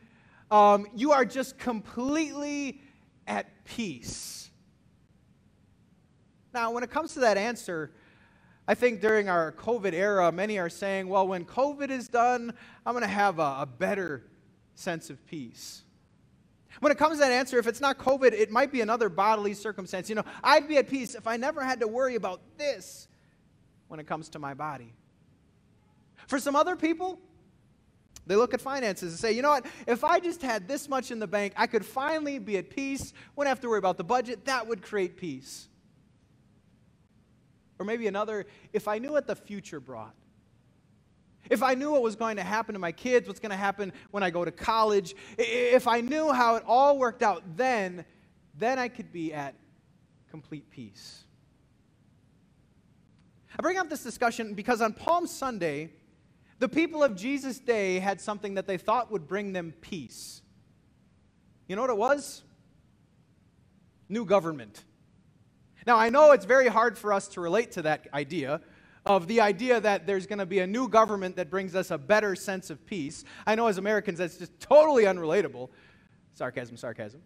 Um, 0.51 0.87
you 0.95 1.13
are 1.13 1.25
just 1.25 1.59
completely 1.59 2.81
at 3.27 3.65
peace? 3.65 4.51
Now, 6.53 6.73
when 6.73 6.83
it 6.83 6.91
comes 6.91 7.15
to 7.15 7.21
that 7.21 7.37
answer, 7.37 7.93
I 8.67 8.75
think 8.75 9.01
during 9.01 9.29
our 9.29 9.53
COVID 9.53 9.93
era, 9.93 10.33
many 10.33 10.59
are 10.59 10.69
saying, 10.69 11.09
well, 11.09 11.27
when 11.29 11.45
COVID 11.45 11.91
is 11.91 12.09
done, 12.09 12.53
I'm 12.85 12.93
going 12.93 13.03
to 13.03 13.09
have 13.09 13.39
a, 13.39 13.59
a, 13.61 13.67
better 13.67 14.25
sense 14.75 15.11
of 15.11 15.25
peace. 15.27 15.83
When 16.79 16.93
it 16.93 16.99
comes 16.99 17.17
to 17.17 17.21
that 17.21 17.33
answer, 17.33 17.59
if 17.59 17.67
it's 17.67 17.81
not 17.81 17.99
COVID, 17.99 18.33
it 18.33 18.51
might 18.51 18.71
be 18.71 18.81
another 18.81 19.09
bodily 19.09 19.55
circumstance. 19.55 20.09
You 20.09 20.15
know, 20.15 20.25
I'd 20.45 20.69
be 20.69 20.79
at 20.79 20.89
peace 20.89 21.17
if 21.17 21.27
I 21.27 21.37
never 21.37 21.65
had 21.65 21.81
to 21.81 21.89
worry 21.89 22.15
about 22.15 22.41
this 22.57 23.09
when 23.89 23.99
it 23.99 24.07
comes 24.07 24.29
to 24.31 24.39
my 24.39 24.55
body. 24.55 24.95
For 26.29 26.39
some 26.39 26.55
other 26.55 26.77
people, 26.77 27.21
They 28.27 28.37
look 28.37 28.55
at 28.55 28.61
finances 28.61 29.13
and 29.13 29.19
say, 29.19 29.33
you 29.33 29.43
know 29.43 29.51
what? 29.51 29.67
If 29.89 30.05
I 30.05 30.21
just 30.21 30.41
had 30.43 30.69
this 30.69 30.89
much 30.89 31.11
in 31.11 31.19
the 31.19 31.27
bank, 31.27 31.53
I 31.57 31.67
could 31.67 31.85
finally 31.85 32.39
be 32.39 32.59
at 32.59 32.71
peace. 32.71 33.13
Wouldn't 33.35 33.49
have 33.49 33.61
to 33.61 33.69
worry 33.69 33.79
about 33.79 33.97
the 33.97 34.05
budget. 34.05 34.45
That 34.45 34.69
would 34.69 34.83
create 34.83 35.17
peace. 35.17 35.69
Or 37.79 37.85
maybe 37.85 38.07
another, 38.07 38.47
if 38.73 38.87
I 38.87 38.99
knew 38.99 39.11
what 39.11 39.27
the 39.27 39.35
future 39.35 39.81
brought, 39.81 40.15
if 41.49 41.63
I 41.63 41.75
knew 41.75 41.93
what 41.93 42.03
was 42.03 42.17
going 42.17 42.37
to 42.37 42.43
happen 42.43 42.75
to 42.75 42.79
my 42.79 42.93
kids, 42.93 43.27
what's 43.27 43.41
going 43.41 43.51
to 43.51 43.57
happen 43.57 43.93
when 44.11 44.23
I 44.23 44.31
go 44.31 44.45
to 44.45 44.53
college, 44.53 45.15
if 45.39 45.89
I 45.89 46.01
knew 46.01 46.33
how 46.33 46.57
it 46.57 46.65
all 46.67 46.99
worked 46.99 47.23
out, 47.23 47.43
then, 47.57 48.05
then 48.59 48.79
I 48.79 48.89
could 48.89 49.13
be 49.13 49.33
at 49.33 49.55
complete 50.31 50.71
peace. 50.71 51.25
I 53.59 53.63
bring 53.63 53.79
up 53.79 53.89
this 53.91 54.03
discussion 54.03 54.55
because 54.55 54.81
on 54.81 54.93
Palm 54.93 55.27
Sunday, 55.27 55.91
the 56.61 56.69
people 56.69 57.03
of 57.03 57.17
Jesus' 57.17 57.59
day 57.59 57.99
had 57.99 58.21
something 58.21 58.55
that 58.55 58.67
they 58.67 58.77
thought 58.77 59.11
would 59.11 59.27
bring 59.27 59.53
them 59.53 59.73
peace. 59.81 60.43
You 61.67 61.77
know 61.77 61.83
what 61.83 61.91
it 61.91 61.97
was? 61.97 62.43
New 64.09 64.25
government. 64.25 64.85
Now, 65.87 65.97
I 65.97 66.11
know 66.11 66.33
it's 66.33 66.45
very 66.45 66.69
hard 66.69 66.99
for 66.99 67.13
us 67.13 67.29
to 67.29 67.41
relate 67.41 67.73
to 67.73 67.83
that 67.83 68.07
idea 68.13 68.61
of 69.07 69.27
the 69.27 69.41
idea 69.41 69.81
that 69.81 70.07
there's 70.07 70.27
going 70.27 70.39
to 70.39 70.47
be 70.47 70.59
a 70.59 70.67
new 70.67 70.89
government 70.89 71.37
that 71.37 71.51
brings 71.51 71.75
us 71.75 71.91
a 71.91 71.99
better 71.99 72.35
sense 72.35 72.71
of 72.71 72.85
peace. 72.87 73.25
I 73.47 73.55
know 73.55 73.67
as 73.67 73.79
Americans 73.79 74.19
that's 74.19 74.37
just 74.37 74.59
totally 74.61 75.05
unrelatable. 75.05 75.71
Sarcasm, 76.35 76.77
sarcasm. 76.77 77.23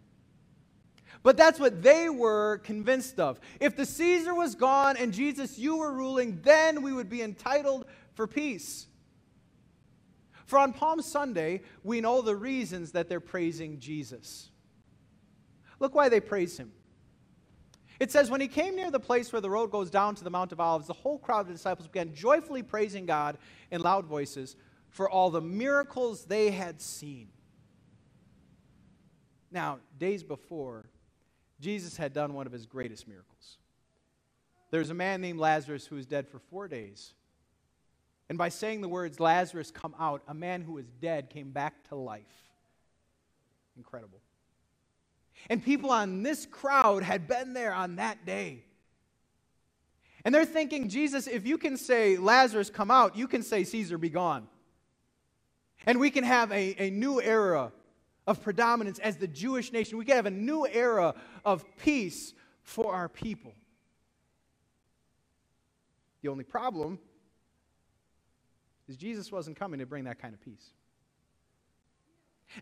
But 1.23 1.37
that's 1.37 1.59
what 1.59 1.81
they 1.81 2.09
were 2.09 2.59
convinced 2.59 3.19
of. 3.19 3.39
If 3.59 3.75
the 3.75 3.85
Caesar 3.85 4.33
was 4.33 4.55
gone 4.55 4.97
and 4.97 5.13
Jesus, 5.13 5.57
you 5.57 5.77
were 5.77 5.91
ruling, 5.91 6.39
then 6.43 6.81
we 6.81 6.93
would 6.93 7.09
be 7.09 7.21
entitled 7.21 7.85
for 8.13 8.27
peace. 8.27 8.87
For 10.45 10.59
on 10.59 10.73
Palm 10.73 11.01
Sunday, 11.01 11.61
we 11.83 12.01
know 12.01 12.21
the 12.21 12.35
reasons 12.35 12.91
that 12.91 13.09
they're 13.09 13.19
praising 13.19 13.79
Jesus. 13.79 14.49
Look 15.79 15.95
why 15.95 16.09
they 16.09 16.19
praise 16.19 16.57
him. 16.57 16.71
It 17.99 18.11
says, 18.11 18.29
When 18.29 18.41
he 18.41 18.47
came 18.47 18.75
near 18.75 18.91
the 18.91 18.99
place 18.99 19.31
where 19.31 19.41
the 19.41 19.49
road 19.49 19.71
goes 19.71 19.89
down 19.89 20.15
to 20.15 20.23
the 20.23 20.29
Mount 20.29 20.51
of 20.51 20.59
Olives, 20.59 20.87
the 20.87 20.93
whole 20.93 21.17
crowd 21.17 21.41
of 21.41 21.47
the 21.47 21.53
disciples 21.53 21.87
began 21.87 22.13
joyfully 22.13 22.63
praising 22.63 23.05
God 23.05 23.37
in 23.71 23.81
loud 23.81 24.05
voices 24.05 24.55
for 24.89 25.09
all 25.09 25.29
the 25.29 25.41
miracles 25.41 26.25
they 26.25 26.51
had 26.51 26.81
seen. 26.81 27.29
Now, 29.51 29.79
days 29.97 30.23
before, 30.23 30.89
Jesus 31.59 31.95
had 31.95 32.13
done 32.13 32.33
one 32.33 32.45
of 32.45 32.51
his 32.51 32.65
greatest 32.65 33.07
miracles. 33.07 33.57
There's 34.71 34.89
a 34.89 34.93
man 34.93 35.21
named 35.21 35.39
Lazarus 35.39 35.85
who 35.85 35.95
was 35.95 36.05
dead 36.05 36.27
for 36.27 36.39
four 36.39 36.67
days. 36.67 37.13
And 38.27 38.37
by 38.37 38.49
saying 38.49 38.81
the 38.81 38.89
words, 38.89 39.19
Lazarus, 39.19 39.71
come 39.71 39.95
out, 39.99 40.23
a 40.27 40.33
man 40.33 40.61
who 40.61 40.73
was 40.73 40.85
dead 40.99 41.29
came 41.29 41.51
back 41.51 41.87
to 41.89 41.95
life. 41.95 42.23
Incredible. 43.77 44.19
And 45.49 45.63
people 45.63 45.91
on 45.91 46.23
this 46.23 46.45
crowd 46.45 47.03
had 47.03 47.27
been 47.27 47.53
there 47.53 47.73
on 47.73 47.97
that 47.97 48.25
day. 48.25 48.63
And 50.23 50.33
they're 50.33 50.45
thinking, 50.45 50.89
Jesus, 50.89 51.27
if 51.27 51.45
you 51.45 51.57
can 51.57 51.77
say, 51.77 52.17
Lazarus, 52.17 52.71
come 52.71 52.89
out, 52.89 53.15
you 53.15 53.27
can 53.27 53.43
say, 53.43 53.63
Caesar, 53.63 53.97
be 53.97 54.09
gone. 54.09 54.47
And 55.85 55.99
we 55.99 56.09
can 56.09 56.23
have 56.23 56.51
a, 56.51 56.75
a 56.81 56.89
new 56.89 57.21
era 57.21 57.71
of 58.25 58.41
predominance 58.41 58.97
as 58.99 59.17
the 59.17 59.27
Jewish 59.27 59.71
nation. 59.71 59.99
We 59.99 60.05
can 60.05 60.15
have 60.15 60.25
a 60.25 60.31
new 60.31 60.65
era 60.65 61.13
of 61.45 61.63
peace 61.77 62.33
for 62.63 62.93
our 62.95 63.07
people. 63.07 63.53
The 66.23 66.29
only 66.29 66.43
problem 66.43 66.97
is 68.87 68.97
Jesus 68.97 69.31
wasn't 69.31 69.57
coming 69.57 69.79
to 69.79 69.85
bring 69.85 70.05
that 70.05 70.19
kind 70.19 70.33
of 70.33 70.41
peace. 70.41 70.71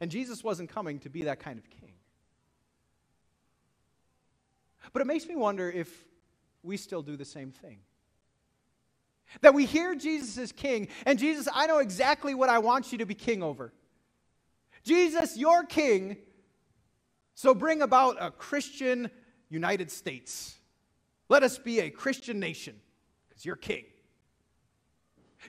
And 0.02 0.12
Jesus 0.12 0.44
wasn't 0.44 0.70
coming 0.70 1.00
to 1.00 1.10
be 1.10 1.24
that 1.24 1.40
kind 1.40 1.58
of 1.58 1.70
king. 1.70 1.93
But 4.92 5.02
it 5.02 5.06
makes 5.06 5.26
me 5.26 5.36
wonder 5.36 5.70
if 5.70 5.90
we 6.62 6.78
still 6.78 7.02
do 7.02 7.16
the 7.16 7.26
same 7.26 7.52
thing. 7.52 7.80
That 9.42 9.54
we 9.54 9.66
hear 9.66 9.96
Jesus 9.96 10.38
as 10.38 10.52
king, 10.52 10.90
and 11.06 11.18
Jesus, 11.18 11.48
I 11.54 11.66
know 11.68 11.80
exactly 11.80 12.36
what 12.36 12.50
I 12.50 12.60
want 12.60 12.92
you 12.92 12.98
to 13.00 13.06
be 13.06 13.16
king 13.16 13.42
over. 13.42 13.74
Jesus, 14.84 15.38
you're 15.38 15.64
king, 15.64 16.18
so 17.34 17.56
bring 17.56 17.82
about 17.82 18.18
a 18.20 18.32
Christian 18.32 19.10
United 19.50 19.90
States. 19.90 20.56
Let 21.30 21.42
us 21.42 21.58
be 21.58 21.80
a 21.80 21.90
Christian 21.90 22.40
nation, 22.40 22.80
because 23.28 23.46
you're 23.46 23.56
king. 23.56 23.86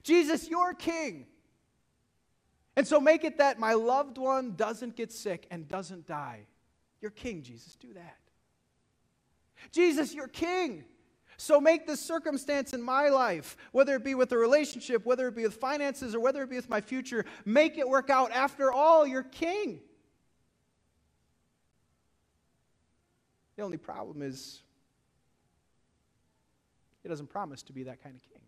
Jesus, 0.03 0.49
you're 0.49 0.75
king. 0.75 1.26
And 2.76 2.87
so 2.87 3.00
make 3.00 3.23
it 3.23 3.38
that 3.38 3.59
my 3.59 3.75
loved 3.75 4.19
one 4.19 4.55
doesn't 4.57 4.97
get 4.97 5.12
sick 5.12 5.47
and 5.50 5.69
doesn't 5.69 6.07
die. 6.07 6.47
You're 7.00 7.11
king, 7.11 7.43
Jesus. 7.43 7.76
Do 7.76 7.93
that. 7.95 8.17
Jesus, 9.73 10.14
you're 10.14 10.28
king. 10.28 10.84
So 11.37 11.61
make 11.61 11.87
this 11.87 12.00
circumstance 12.00 12.73
in 12.73 12.82
my 12.82 13.08
life, 13.08 13.56
whether 13.73 13.96
it 13.96 14.04
be 14.04 14.14
with 14.14 14.30
a 14.32 14.38
relationship, 14.38 15.04
whether 15.04 15.26
it 15.28 15.34
be 15.34 15.42
with 15.42 15.56
finances, 15.56 16.14
or 16.14 16.20
whether 16.20 16.42
it 16.42 16.50
be 16.50 16.56
with 16.56 16.68
my 16.68 16.80
future, 16.80 17.25
make 17.44 17.76
it 17.76 17.88
work 17.88 18.08
out. 18.08 18.30
After 18.30 18.73
all, 18.73 19.06
you're 19.06 19.25
king. 19.25 19.80
The 23.56 23.62
only 23.62 23.76
problem 23.76 24.23
is, 24.23 24.62
he 27.02 27.08
doesn't 27.08 27.28
promise 27.28 27.62
to 27.64 27.73
be 27.73 27.84
that 27.84 28.02
kind 28.02 28.16
of 28.16 28.23
king. 28.23 28.40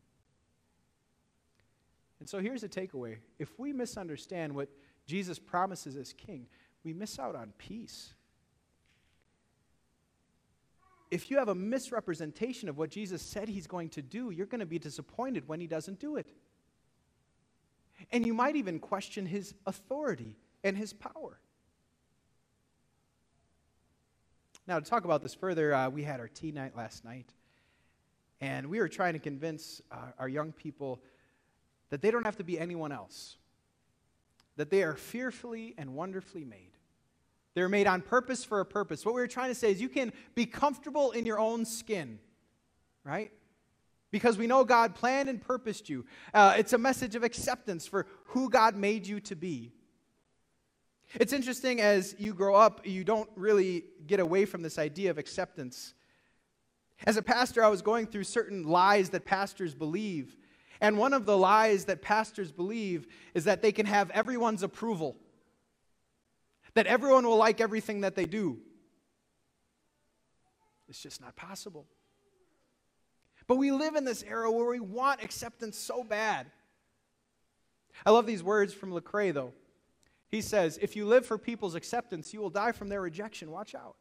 And 2.19 2.29
so 2.29 2.41
here's 2.41 2.63
a 2.65 2.69
takeaway 2.69 3.19
if 3.39 3.59
we 3.59 3.73
misunderstand 3.73 4.55
what 4.55 4.69
Jesus 5.07 5.39
promises 5.39 5.97
as 5.97 6.13
king, 6.13 6.47
we 6.83 6.93
miss 6.93 7.19
out 7.19 7.37
on 7.37 7.53
peace. 7.59 8.15
If 11.11 11.31
you 11.31 11.39
have 11.39 11.49
a 11.49 11.55
misrepresentation 11.55 12.69
of 12.69 12.79
what 12.79 12.91
Jesus 12.91 13.23
said 13.23 13.49
he's 13.49 13.67
going 13.67 13.91
to 13.91 14.03
do, 14.03 14.31
you're 14.31 14.47
going 14.47 14.61
to 14.61 14.67
be 14.67 14.79
disappointed 14.79 15.47
when 15.47 15.61
he 15.61 15.67
doesn't 15.67 16.01
do 16.01 16.17
it. 16.17 16.27
And 18.11 18.27
you 18.27 18.35
might 18.35 18.57
even 18.57 18.79
question 18.79 19.27
his 19.27 19.55
authority 19.67 20.37
and 20.65 20.77
his 20.77 20.93
power. 20.93 21.39
Now, 24.67 24.81
to 24.81 24.85
talk 24.85 25.05
about 25.05 25.23
this 25.23 25.35
further, 25.35 25.73
uh, 25.73 25.89
we 25.89 26.03
had 26.03 26.19
our 26.19 26.27
tea 26.29 26.51
night 26.51 26.77
last 26.77 27.05
night, 27.05 27.33
and 28.41 28.67
we 28.67 28.81
were 28.81 28.89
trying 28.89 29.13
to 29.13 29.21
convince 29.21 29.81
uh, 29.93 29.97
our 30.19 30.29
young 30.29 30.51
people 30.53 31.01
that 31.91 32.03
they 32.03 32.11
don't 32.11 32.25
have 32.25 32.37
to 32.37 32.45
be 32.45 32.59
anyone 32.59 32.91
else, 32.91 33.37
that 34.57 34.71
they 34.71 34.83
are 34.83 34.97
fearfully 34.97 35.75
and 35.79 35.95
wonderfully 35.95 36.45
made. 36.45 36.76
They're 37.57 37.71
made 37.71 37.87
on 37.87 38.03
purpose 38.03 38.45
for 38.45 38.61
a 38.61 38.67
purpose. 38.67 39.07
What 39.07 39.15
we 39.15 39.23
are 39.23 39.27
trying 39.27 39.49
to 39.49 39.55
say 39.55 39.73
is 39.73 39.81
you 39.81 39.89
can 39.89 40.13
be 40.35 40.45
comfortable 40.45 41.13
in 41.13 41.25
your 41.25 41.39
own 41.39 41.65
skin, 41.65 42.19
right? 43.03 43.33
Because 44.11 44.37
we 44.37 44.47
know 44.47 44.63
God 44.63 44.95
planned 44.95 45.31
and 45.31 45.41
purposed 45.41 45.89
you. 45.89 46.05
Uh, 46.35 46.55
it's 46.59 46.75
a 46.75 46.79
message 46.79 47.15
of 47.15 47.25
acceptance 47.25 47.87
for 47.87 48.07
who 48.27 48.51
God 48.51 48.77
made 48.77 49.07
you 49.07 49.21
to 49.21 49.35
be. 49.35 49.73
It's 51.15 51.33
interesting 51.33 51.81
as 51.81 52.15
you 52.19 52.35
grow 52.35 52.57
up, 52.57 52.87
you 52.87 53.05
don't 53.05 53.31
really 53.37 53.85
get 54.07 54.21
away 54.21 54.45
from 54.45 54.61
this 54.61 54.79
idea 54.79 55.11
of 55.11 55.17
acceptance. 55.17 55.95
As 57.07 57.17
a 57.17 57.23
pastor, 57.23 57.65
I 57.65 57.69
was 57.69 57.81
going 57.81 58.07
through 58.07 58.25
certain 58.25 58.65
lies 58.65 59.09
that 59.11 59.25
pastors 59.25 59.75
believe 59.75 60.37
and 60.81 60.99
one 60.99 61.15
of 61.15 61.27
the 61.27 61.37
lies 61.37 61.87
that 61.87 62.03
pastors 62.03 62.53
believe 62.53 63.07
is 63.35 63.45
that 63.45 63.63
they 63.63 63.73
can 63.73 63.87
have 63.87 64.11
everyone's 64.11 64.63
approval, 64.63 65.17
that 66.77 66.87
everyone 66.87 67.27
will 67.27 67.39
like 67.39 67.63
everything 67.63 68.03
that 68.03 68.15
they 68.15 68.27
do. 68.27 68.59
It's 70.91 71.01
just 71.01 71.23
not 71.23 71.35
possible. 71.35 71.87
But 73.47 73.57
we 73.57 73.73
live 73.73 73.97
in 73.97 74.05
this 74.05 74.23
era 74.23 74.53
where 74.53 74.69
we 74.69 74.79
want 74.79 75.23
acceptance 75.23 75.79
so 75.79 76.05
bad. 76.05 76.47
I 78.05 78.11
love 78.11 78.27
these 78.27 78.43
words 78.43 78.75
from 78.75 78.93
Lecrae, 78.93 79.33
though. 79.33 79.55
He 80.29 80.43
says, 80.43 80.79
If 80.83 80.97
you 80.97 81.07
live 81.07 81.25
for 81.25 81.39
people's 81.39 81.75
acceptance, 81.75 82.35
you 82.35 82.41
will 82.41 82.51
die 82.51 82.73
from 82.73 82.91
their 82.91 83.01
rejection. 83.01 83.51
Watch 83.51 83.75
out. 83.75 83.97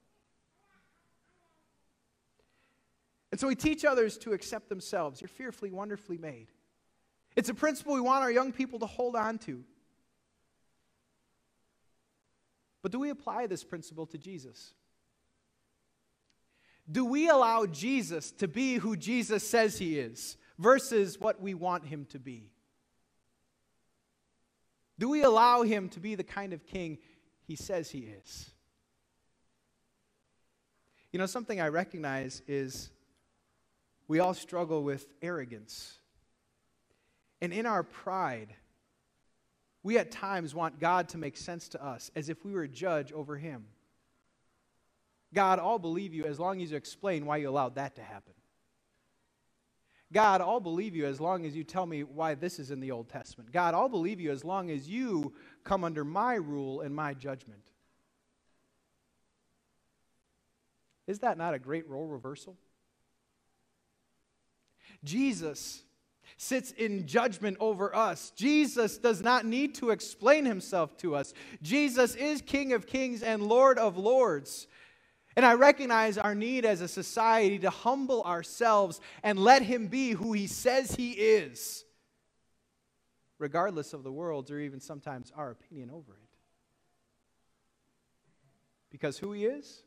And 3.32 3.40
so 3.40 3.48
we 3.48 3.56
teach 3.56 3.86
others 3.86 4.18
to 4.20 4.34
accept 4.34 4.68
themselves. 4.68 5.22
You're 5.22 5.30
fearfully, 5.30 5.72
wonderfully 5.72 6.18
made. 6.18 6.48
It's 7.38 7.48
a 7.48 7.54
principle 7.54 7.94
we 7.94 8.02
want 8.02 8.24
our 8.24 8.32
young 8.32 8.52
people 8.52 8.80
to 8.80 8.86
hold 8.86 9.16
on 9.16 9.38
to. 9.40 9.64
But 12.86 12.92
do 12.92 13.00
we 13.00 13.10
apply 13.10 13.48
this 13.48 13.64
principle 13.64 14.06
to 14.06 14.18
Jesus? 14.20 14.76
Do 16.92 17.04
we 17.04 17.30
allow 17.30 17.66
Jesus 17.66 18.30
to 18.34 18.48
be 18.48 18.76
who 18.76 18.96
Jesus 18.96 19.42
says 19.42 19.80
he 19.80 19.98
is 19.98 20.38
versus 20.60 21.20
what 21.20 21.42
we 21.42 21.56
want 21.56 21.88
him 21.88 22.06
to 22.12 22.20
be? 22.20 22.52
Do 25.00 25.10
we 25.10 25.24
allow 25.24 25.64
him 25.64 25.90
to 25.90 26.00
be 26.00 26.14
the 26.14 26.24
kind 26.24 26.54
of 26.54 26.68
king 26.68 27.00
he 27.48 27.56
says 27.56 27.90
he 27.90 28.02
is? 28.02 28.52
You 31.12 31.18
know, 31.18 31.26
something 31.26 31.60
I 31.60 31.70
recognize 31.70 32.44
is 32.48 32.92
we 34.08 34.20
all 34.20 34.36
struggle 34.36 34.84
with 34.84 35.08
arrogance. 35.24 35.98
And 37.42 37.52
in 37.52 37.66
our 37.66 37.82
pride, 37.82 38.54
we 39.86 40.00
at 40.00 40.10
times 40.10 40.56
want 40.56 40.80
God 40.80 41.10
to 41.10 41.20
make 41.20 41.38
sense 41.38 41.70
to 41.70 41.86
us 41.86 42.10
as 42.16 42.28
if 42.28 42.44
we 42.44 42.52
were 42.52 42.64
a 42.64 42.68
judge 42.68 43.12
over 43.12 43.38
him. 43.38 43.66
God, 45.32 45.60
I'll 45.60 45.78
believe 45.78 46.12
you 46.12 46.26
as 46.26 46.40
long 46.40 46.60
as 46.64 46.72
you 46.72 46.78
explain 46.78 47.24
why 47.24 47.38
you 47.38 47.48
allowed 47.48 47.76
that 47.76 47.96
to 47.98 48.02
happen. 48.02 48.34
God, 50.12 50.42
I'll 50.42 50.60
believe 50.60 50.96
you 50.96 51.06
as 51.06 51.22
long 51.22 51.46
as 51.46 51.56
you 51.56 51.64
tell 51.64 51.86
me 51.86 52.02
why 52.02 52.34
this 52.34 52.58
is 52.58 52.72
in 52.72 52.80
the 52.80 52.90
Old 52.90 53.10
Testament. 53.10 53.52
God, 53.52 53.76
I'll 53.76 53.88
believe 53.88 54.20
you 54.20 54.32
as 54.32 54.44
long 54.44 54.72
as 54.72 54.90
you 54.90 55.36
come 55.64 55.84
under 55.84 56.04
my 56.04 56.34
rule 56.34 56.82
and 56.82 56.96
my 56.96 57.14
judgment. 57.14 57.62
Is 61.06 61.20
that 61.20 61.38
not 61.38 61.54
a 61.54 61.60
great 61.60 61.88
role 61.88 62.08
reversal? 62.08 62.58
Jesus 65.04 65.85
sits 66.38 66.72
in 66.72 67.08
judgment 67.08 67.58
over 67.60 67.96
us. 67.96 68.32
Jesus 68.36 68.98
does 68.98 69.22
not 69.22 69.46
need 69.46 69.76
to 69.76 69.92
explain 69.92 70.46
himself 70.46 70.98
to 70.98 71.16
us. 71.16 71.34
Jesus 71.62 72.16
is 72.16 72.42
King 72.42 72.74
of 72.74 72.86
kings 72.86 73.24
and 73.24 73.44
Lord 73.44 73.78
of 73.78 73.98
lords. 73.98 74.68
And 75.38 75.46
I 75.46 75.54
recognize 75.54 76.18
our 76.18 76.36
need 76.36 76.66
as 76.66 76.82
a 76.82 76.88
society 76.88 77.60
to 77.60 77.70
humble 77.70 78.24
ourselves 78.24 79.02
and 79.24 79.38
let 79.38 79.62
him 79.62 79.88
be 79.88 80.12
who 80.12 80.34
he 80.34 80.48
says 80.48 80.96
he 80.96 81.12
is, 81.12 81.84
regardless 83.38 83.94
of 83.94 84.04
the 84.04 84.12
world's 84.12 84.50
or 84.50 84.60
even 84.60 84.80
sometimes 84.80 85.34
our 85.36 85.52
opinion 85.52 85.90
over 85.90 86.14
it. 86.14 86.30
Because 88.92 89.18
who 89.18 89.34
he 89.34 89.46
is, 89.46 89.84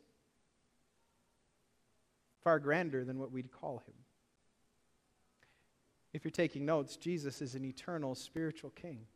far 2.44 2.58
grander 2.58 3.04
than 3.04 3.18
what 3.18 3.32
we'd 3.32 3.50
call 3.50 3.78
him. 3.86 3.94
If 6.18 6.24
you're 6.24 6.32
taking 6.32 6.66
notes, 6.66 6.96
Jesus 6.96 7.40
is 7.40 7.54
an 7.54 7.64
eternal 7.64 8.16
spiritual 8.16 8.70
king. 8.70 9.06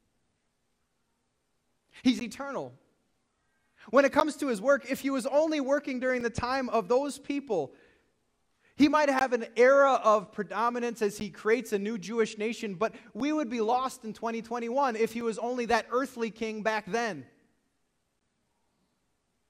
He's 2.05 2.23
eternal. 2.23 2.73
When 3.91 4.05
it 4.05 4.13
comes 4.13 4.37
to 4.37 4.47
his 4.47 4.61
work, 4.61 4.89
if 4.89 5.01
he 5.01 5.11
was 5.11 5.27
only 5.27 5.61
working 5.61 5.99
during 5.99 6.23
the 6.23 6.31
time 6.31 6.69
of 6.69 6.87
those 6.87 7.19
people, 7.19 7.75
he 8.77 8.87
might 8.87 9.09
have 9.09 9.33
an 9.33 9.47
era 9.57 9.95
of 10.05 10.31
predominance 10.31 11.03
as 11.03 11.19
he 11.19 11.29
creates 11.29 11.73
a 11.73 11.79
new 11.81 11.99
Jewish 11.99 12.39
nation, 12.39 12.75
but 12.75 12.95
we 13.15 13.33
would 13.33 13.51
be 13.51 13.61
lost 13.61 14.05
in 14.05 14.13
2021 14.13 14.95
if 14.95 15.13
he 15.13 15.23
was 15.23 15.39
only 15.39 15.67
that 15.67 15.87
earthly 15.91 16.31
king 16.31 16.63
back 16.63 16.87
then. 16.87 17.27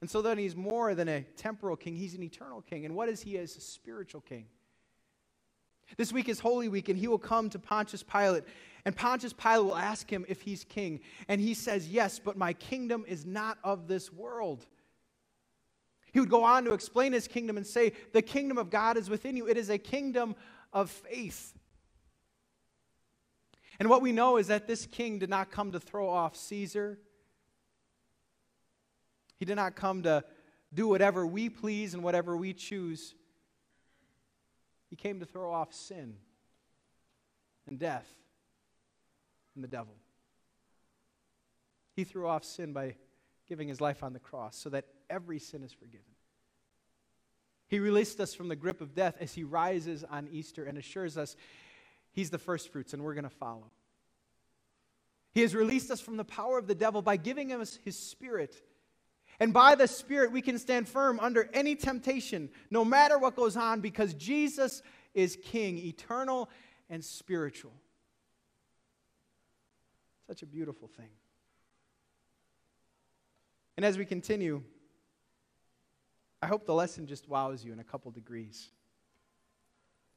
And 0.01 0.09
so 0.09 0.23
then 0.23 0.39
he's 0.39 0.57
more 0.57 0.95
than 0.95 1.11
a 1.11 1.21
temporal 1.37 1.77
king, 1.77 1.97
he's 1.97 2.15
an 2.15 2.23
eternal 2.23 2.63
king. 2.63 2.87
And 2.87 2.95
what 2.95 3.11
is 3.11 3.21
he 3.21 3.37
as 3.37 3.55
a 3.59 3.61
spiritual 3.61 4.23
king? 4.23 4.47
This 5.97 6.13
week 6.13 6.29
is 6.29 6.41
Holy 6.41 6.69
Week, 6.69 6.89
and 6.89 6.99
he 6.99 7.09
will 7.09 7.19
come 7.19 7.51
to 7.51 7.59
Pontius 7.59 8.03
Pilate. 8.03 8.45
And 8.85 8.97
Pontius 8.97 9.33
Pilate 9.33 9.65
will 9.65 9.77
ask 9.77 10.11
him 10.11 10.25
if 10.29 10.43
he's 10.43 10.65
king. 10.65 11.01
And 11.29 11.41
he 11.41 11.55
says, 11.55 11.89
Yes, 11.89 12.19
but 12.19 12.37
my 12.37 12.53
kingdom 12.53 13.05
is 13.07 13.25
not 13.25 13.59
of 13.63 13.87
this 13.89 14.13
world. 14.13 14.67
He 16.13 16.21
would 16.21 16.31
go 16.31 16.45
on 16.45 16.65
to 16.65 16.73
explain 16.73 17.13
his 17.13 17.29
kingdom 17.29 17.57
and 17.57 17.67
say, 17.67 17.93
The 18.13 18.23
kingdom 18.23 18.59
of 18.59 18.71
God 18.71 18.97
is 18.97 19.09
within 19.09 19.37
you. 19.37 19.49
It 19.49 19.57
is 19.57 19.71
a 19.71 19.79
kingdom 19.79 20.35
of 20.73 20.91
faith. 20.91 21.55
And 23.79 23.89
what 23.89 24.03
we 24.03 24.13
know 24.13 24.37
is 24.37 24.49
that 24.49 24.67
this 24.67 24.87
king 24.87 25.19
did 25.19 25.31
not 25.31 25.51
come 25.51 25.73
to 25.73 25.81
throw 25.81 26.09
off 26.09 26.37
Caesar. 26.37 26.99
He 29.39 29.45
did 29.45 29.57
not 29.57 29.75
come 29.75 30.03
to 30.05 30.25
do 30.73 30.87
whatever 30.87 31.27
we 31.27 31.49
please 31.49 31.95
and 31.95 32.03
whatever 32.03 32.37
we 32.37 32.53
choose. 32.53 33.15
He 34.93 34.97
came 34.97 35.21
to 35.21 35.25
throw 35.25 35.51
off 35.51 35.73
sin 35.73 36.17
and 37.67 37.79
death 37.79 38.07
and 39.55 39.65
the 39.65 39.69
devil. 39.69 39.95
He 41.97 42.05
threw 42.05 42.29
off 42.29 42.45
sin 42.45 42.75
by 42.75 42.97
giving 43.49 43.69
his 43.69 43.81
life 43.81 44.03
on 44.03 44.13
the 44.13 44.19
cross 44.19 44.55
so 44.55 44.69
that 44.69 44.85
every 45.09 45.39
sin 45.39 45.63
is 45.63 45.73
forgiven. 45.73 46.13
He 47.69 47.79
released 47.79 48.21
us 48.21 48.35
from 48.35 48.49
the 48.49 48.55
grip 48.55 48.83
of 48.83 48.95
death 48.95 49.17
as 49.19 49.33
he 49.33 49.45
rises 49.45 50.05
on 50.05 50.29
Easter 50.31 50.67
and 50.67 50.77
assures 50.77 51.17
us 51.17 51.37
he's 52.11 52.29
the 52.29 52.37
first 52.37 52.71
fruits 52.71 52.93
and 52.93 53.03
we're 53.03 53.15
going 53.15 53.25
to 53.25 53.31
follow. 53.31 53.71
He 55.33 55.41
has 55.41 55.55
released 55.55 55.91
us 55.91 56.03
from 56.03 56.19
the 56.19 56.25
power 56.25 56.59
of 56.59 56.67
the 56.67 56.75
devil 56.75 57.01
by 57.01 57.17
giving 57.17 57.51
us 57.51 57.79
his 57.83 57.99
spirit 57.99 58.63
and 59.41 59.53
by 59.53 59.75
the 59.75 59.89
Spirit, 59.89 60.33
we 60.33 60.43
can 60.43 60.59
stand 60.59 60.89
firm 60.89 61.19
under 61.21 61.49
any 61.53 61.75
temptation, 61.75 62.49
no 62.71 62.85
matter 62.85 63.19
what 63.19 63.35
goes 63.35 63.57
on, 63.57 63.81
because 63.81 64.15
Jesus 64.15 64.83
is 65.15 65.37
King, 65.43 65.79
eternal 65.79 66.49
and 66.89 67.05
spiritual. 67.05 67.73
Such 70.27 70.43
a 70.43 70.47
beautiful 70.47 70.89
thing. 70.89 71.11
And 73.77 73.85
as 73.85 73.99
we 73.99 74.05
continue, 74.05 74.63
I 76.41 76.47
hope 76.47 76.67
the 76.67 76.75
lesson 76.75 77.07
just 77.07 77.29
wows 77.29 77.65
you 77.65 77.73
in 77.73 77.79
a 77.79 77.85
couple 77.85 78.11
degrees. 78.11 78.69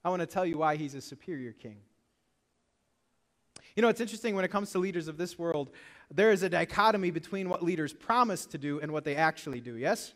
I 0.03 0.09
want 0.09 0.19
to 0.19 0.27
tell 0.27 0.45
you 0.45 0.57
why 0.57 0.75
he's 0.75 0.93
a 0.93 1.01
superior 1.01 1.51
king. 1.51 1.77
You 3.75 3.81
know, 3.81 3.89
it's 3.89 3.99
interesting 3.99 4.35
when 4.35 4.45
it 4.45 4.51
comes 4.51 4.71
to 4.71 4.79
leaders 4.79 5.09
of 5.09 5.17
this 5.17 5.37
world, 5.37 5.69
there 6.09 6.31
is 6.31 6.43
a 6.43 6.49
dichotomy 6.49 7.11
between 7.11 7.49
what 7.49 7.61
leaders 7.61 7.91
promise 7.91 8.45
to 8.47 8.57
do 8.57 8.79
and 8.79 8.89
what 8.93 9.03
they 9.03 9.17
actually 9.17 9.59
do, 9.59 9.75
yes? 9.75 10.13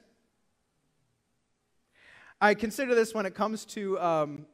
I 2.40 2.54
consider 2.54 2.96
this 2.96 3.14
when 3.14 3.26
it 3.26 3.36
comes 3.36 3.66
to 3.66 4.00
um, 4.00 4.46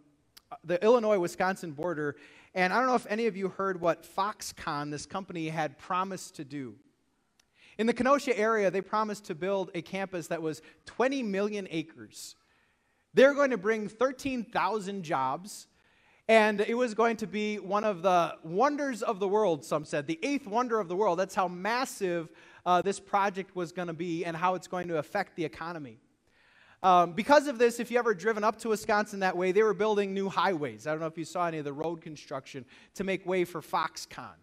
the 0.64 0.84
Illinois 0.84 1.20
Wisconsin 1.20 1.72
border, 1.72 2.16
and 2.56 2.74
I 2.74 2.80
don't 2.80 2.88
know 2.88 2.96
if 2.96 3.06
any 3.08 3.28
of 3.28 3.38
you 3.38 3.50
heard 3.50 3.80
what 3.80 4.04
Foxconn, 4.04 4.90
this 4.90 5.06
company, 5.06 5.50
had 5.50 5.78
promised 5.78 6.38
to 6.38 6.44
do. 6.44 6.74
In 7.78 7.86
the 7.86 7.94
Kenosha 7.94 8.36
area, 8.36 8.72
they 8.72 8.82
promised 8.82 9.26
to 9.26 9.36
build 9.36 9.70
a 9.76 9.84
campus 9.84 10.28
that 10.28 10.42
was 10.42 10.64
20 10.88 11.22
million 11.22 11.68
acres. 11.70 12.36
They're 13.14 13.36
going 13.36 13.52
to 13.52 13.58
bring 13.58 13.88
13,000 13.88 15.04
jobs 15.04 15.68
and 16.28 16.62
it 16.62 16.76
was 16.76 16.94
going 16.94 17.18
to 17.18 17.28
be 17.28 17.58
one 17.58 17.84
of 17.84 18.02
the 18.02 18.36
wonders 18.44 19.04
of 19.04 19.20
the 19.20 19.28
world, 19.28 19.64
some 19.64 19.86
said, 19.86 20.08
the 20.08 20.20
eighth 20.24 20.48
wonder 20.48 20.80
of 20.80 20.88
the 20.88 20.96
world. 20.96 21.20
That's 21.20 21.36
how 21.36 21.48
massive 21.48 22.30
uh, 22.66 22.82
this 22.82 23.00
project 23.00 23.56
was 23.56 23.72
going 23.72 23.88
to 23.90 23.94
be 23.94 24.26
and 24.26 24.36
how 24.36 24.56
it's 24.56 24.68
going 24.68 24.88
to 24.88 24.98
affect 24.98 25.36
the 25.36 25.46
economy. 25.46 26.00
Um, 26.82 27.14
because 27.14 27.48
of 27.48 27.58
this, 27.58 27.80
if 27.80 27.92
you 27.92 28.00
ever 28.00 28.14
driven 28.14 28.44
up 28.44 28.58
to 28.60 28.70
Wisconsin 28.70 29.20
that 29.22 29.38
way, 29.38 29.52
they 29.52 29.64
were 29.64 29.74
building 29.74 30.14
new 30.14 30.30
highways. 30.30 30.88
I 30.88 30.92
don't 30.92 31.00
know 31.00 31.08
if 31.08 31.18
you 31.18 31.26
saw 31.26 31.48
any 31.48 31.60
of 31.60 31.66
the 31.66 31.74
road 31.74 32.02
construction 32.02 32.66
to 32.96 33.04
make 33.04 33.26
way 33.26 33.46
for 33.46 33.62
Foxconn. 33.62 34.36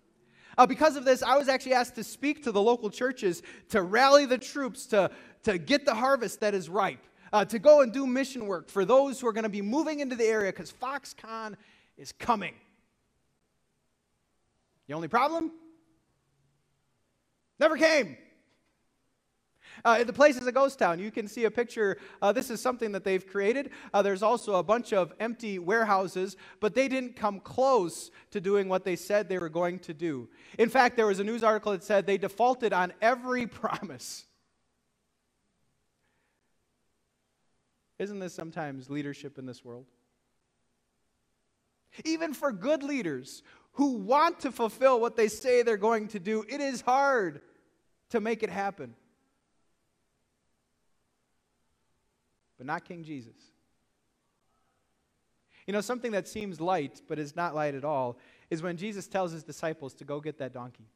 Uh, 0.59 0.66
because 0.66 0.97
of 0.97 1.05
this, 1.05 1.23
I 1.23 1.37
was 1.37 1.49
actually 1.49 1.75
asked 1.75 1.95
to 1.97 2.05
speak 2.05 2.42
to 2.45 2.53
the 2.53 2.61
local 2.61 2.90
churches 2.90 3.42
to 3.71 3.83
rally 3.83 4.27
the 4.27 4.38
troops 4.38 4.87
to, 4.87 5.11
to 5.45 5.59
get 5.59 5.85
the 5.85 5.95
harvest 5.95 6.40
that 6.40 6.55
is 6.55 6.68
ripe, 6.68 7.05
uh, 7.33 7.45
to 7.47 7.59
go 7.59 7.81
and 7.81 7.92
do 7.92 8.07
mission 8.07 8.47
work 8.47 8.68
for 8.68 8.85
those 8.85 9.21
who 9.21 9.27
are 9.27 9.33
going 9.33 9.45
to 9.45 9.49
be 9.49 9.62
moving 9.62 10.01
into 10.01 10.14
the 10.14 10.25
area 10.25 10.53
because 10.53 10.73
Foxconn 10.73 11.55
is 11.96 12.12
coming. 12.12 12.55
The 14.88 14.94
only 14.94 15.09
problem? 15.09 15.52
Never 17.59 17.76
came. 17.76 18.16
Uh, 19.85 20.05
the 20.05 20.12
place 20.12 20.37
is 20.37 20.46
a 20.46 20.52
ghost 20.52 20.78
town. 20.78 20.98
You 20.98 21.11
can 21.11 21.26
see 21.26 21.44
a 21.44 21.50
picture. 21.50 21.98
Uh, 22.20 22.33
this 22.33 22.50
is 22.50 22.61
something 22.61 22.92
that 22.92 23.05
they've 23.05 23.26
created. 23.26 23.70
Uh, 23.92 24.02
there's 24.02 24.22
also 24.22 24.57
a 24.57 24.62
bunch 24.62 24.92
of 24.92 25.12
empty 25.18 25.59
warehouses, 25.59 26.37
but 26.61 26.74
they 26.74 26.88
didn't 26.88 27.16
come 27.16 27.40
close 27.40 28.11
to 28.31 28.40
doing 28.40 28.68
what 28.68 28.85
they 28.85 28.96
said 28.96 29.28
they 29.28 29.38
were 29.38 29.48
going 29.48 29.78
to 29.81 29.94
do. 29.94 30.28
In 30.59 30.68
fact, 30.68 30.96
there 30.96 31.07
was 31.07 31.20
a 31.20 31.24
news 31.24 31.42
article 31.42 31.72
that 31.72 31.85
said 31.85 32.07
they 32.07 32.18
defaulted 32.18 32.72
on 32.72 32.92
every 33.00 33.46
promise. 33.46 34.24
Isn't 37.98 38.18
this 38.18 38.35
sometimes 38.35 38.90
leadership 38.90 39.38
in 39.38 39.46
this 39.46 39.64
world? 39.64 39.87
Even 42.05 42.35
for 42.35 42.52
good 42.52 42.83
leaders 42.83 43.42
who 43.72 43.94
want 43.94 44.40
to 44.40 44.52
fulfill 44.52 45.00
what 45.00 45.16
they 45.16 45.28
say 45.28 45.62
they're 45.62 45.76
going 45.76 46.09
to 46.09 46.18
do, 46.18 46.44
it 46.48 46.61
is 46.61 46.81
hard 46.81 47.40
to 48.11 48.20
make 48.20 48.42
it 48.42 48.50
happen. 48.50 48.94
But 52.59 52.66
not 52.66 52.85
King 52.85 53.02
Jesus. 53.02 53.37
You 55.66 55.72
know, 55.72 55.81
something 55.81 56.12
that 56.12 56.28
seems 56.28 56.61
light, 56.61 57.02
but 57.09 57.18
is 57.18 57.37
not 57.37 57.55
light 57.55 57.74
at 57.74 57.85
all, 57.85 58.18
is 58.50 58.62
when 58.62 58.76
Jesus 58.76 59.07
tells 59.07 59.33
his 59.33 59.42
disciples 59.42 59.94
to 59.94 60.05
go 60.05 60.20
get 60.20 60.38
that 60.38 60.52
donkey. 60.52 60.87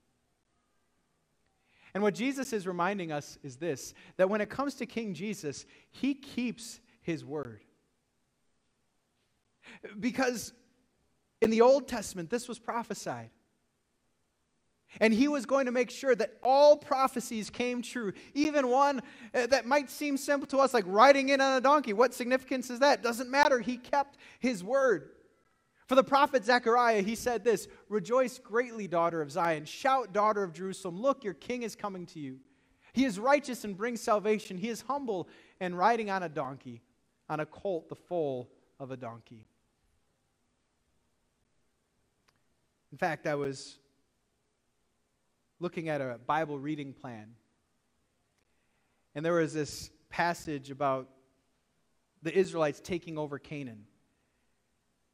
And 1.94 2.02
what 2.02 2.14
Jesus 2.14 2.52
is 2.52 2.66
reminding 2.66 3.10
us 3.10 3.38
is 3.42 3.56
this 3.56 3.94
that 4.16 4.28
when 4.28 4.40
it 4.40 4.50
comes 4.50 4.74
to 4.74 4.86
King 4.86 5.14
Jesus, 5.14 5.64
he 5.90 6.14
keeps 6.14 6.80
his 7.00 7.24
word. 7.24 7.62
Because 9.98 10.52
in 11.40 11.50
the 11.50 11.60
Old 11.60 11.88
Testament, 11.88 12.30
this 12.30 12.48
was 12.48 12.58
prophesied. 12.58 13.30
And 15.00 15.12
he 15.12 15.28
was 15.28 15.44
going 15.44 15.66
to 15.66 15.72
make 15.72 15.90
sure 15.90 16.14
that 16.14 16.38
all 16.42 16.76
prophecies 16.76 17.50
came 17.50 17.82
true, 17.82 18.12
even 18.34 18.68
one 18.68 19.02
uh, 19.34 19.46
that 19.48 19.66
might 19.66 19.90
seem 19.90 20.16
simple 20.16 20.46
to 20.48 20.58
us, 20.58 20.72
like 20.72 20.84
riding 20.86 21.28
in 21.28 21.40
on 21.40 21.56
a 21.56 21.60
donkey. 21.60 21.92
What 21.92 22.14
significance 22.14 22.70
is 22.70 22.78
that? 22.78 23.02
Doesn't 23.02 23.30
matter. 23.30 23.60
He 23.60 23.76
kept 23.76 24.16
his 24.38 24.64
word. 24.64 25.10
For 25.86 25.94
the 25.94 26.04
prophet 26.04 26.44
Zechariah, 26.44 27.02
he 27.02 27.14
said 27.14 27.44
this 27.44 27.68
Rejoice 27.88 28.38
greatly, 28.38 28.88
daughter 28.88 29.20
of 29.20 29.30
Zion. 29.30 29.64
Shout, 29.64 30.12
daughter 30.12 30.42
of 30.42 30.52
Jerusalem. 30.52 31.00
Look, 31.00 31.24
your 31.24 31.34
king 31.34 31.62
is 31.62 31.76
coming 31.76 32.06
to 32.06 32.20
you. 32.20 32.38
He 32.92 33.04
is 33.04 33.18
righteous 33.18 33.64
and 33.64 33.76
brings 33.76 34.00
salvation. 34.00 34.56
He 34.56 34.70
is 34.70 34.80
humble 34.80 35.28
and 35.60 35.76
riding 35.76 36.10
on 36.10 36.22
a 36.22 36.28
donkey, 36.28 36.80
on 37.28 37.40
a 37.40 37.46
colt, 37.46 37.88
the 37.88 37.94
foal 37.94 38.50
of 38.80 38.90
a 38.90 38.96
donkey. 38.96 39.46
In 42.96 42.98
fact, 42.98 43.26
I 43.26 43.34
was 43.34 43.76
looking 45.60 45.90
at 45.90 46.00
a 46.00 46.18
Bible 46.26 46.58
reading 46.58 46.94
plan, 46.94 47.34
and 49.14 49.22
there 49.22 49.34
was 49.34 49.52
this 49.52 49.90
passage 50.08 50.70
about 50.70 51.10
the 52.22 52.34
Israelites 52.34 52.80
taking 52.82 53.18
over 53.18 53.38
Canaan. 53.38 53.84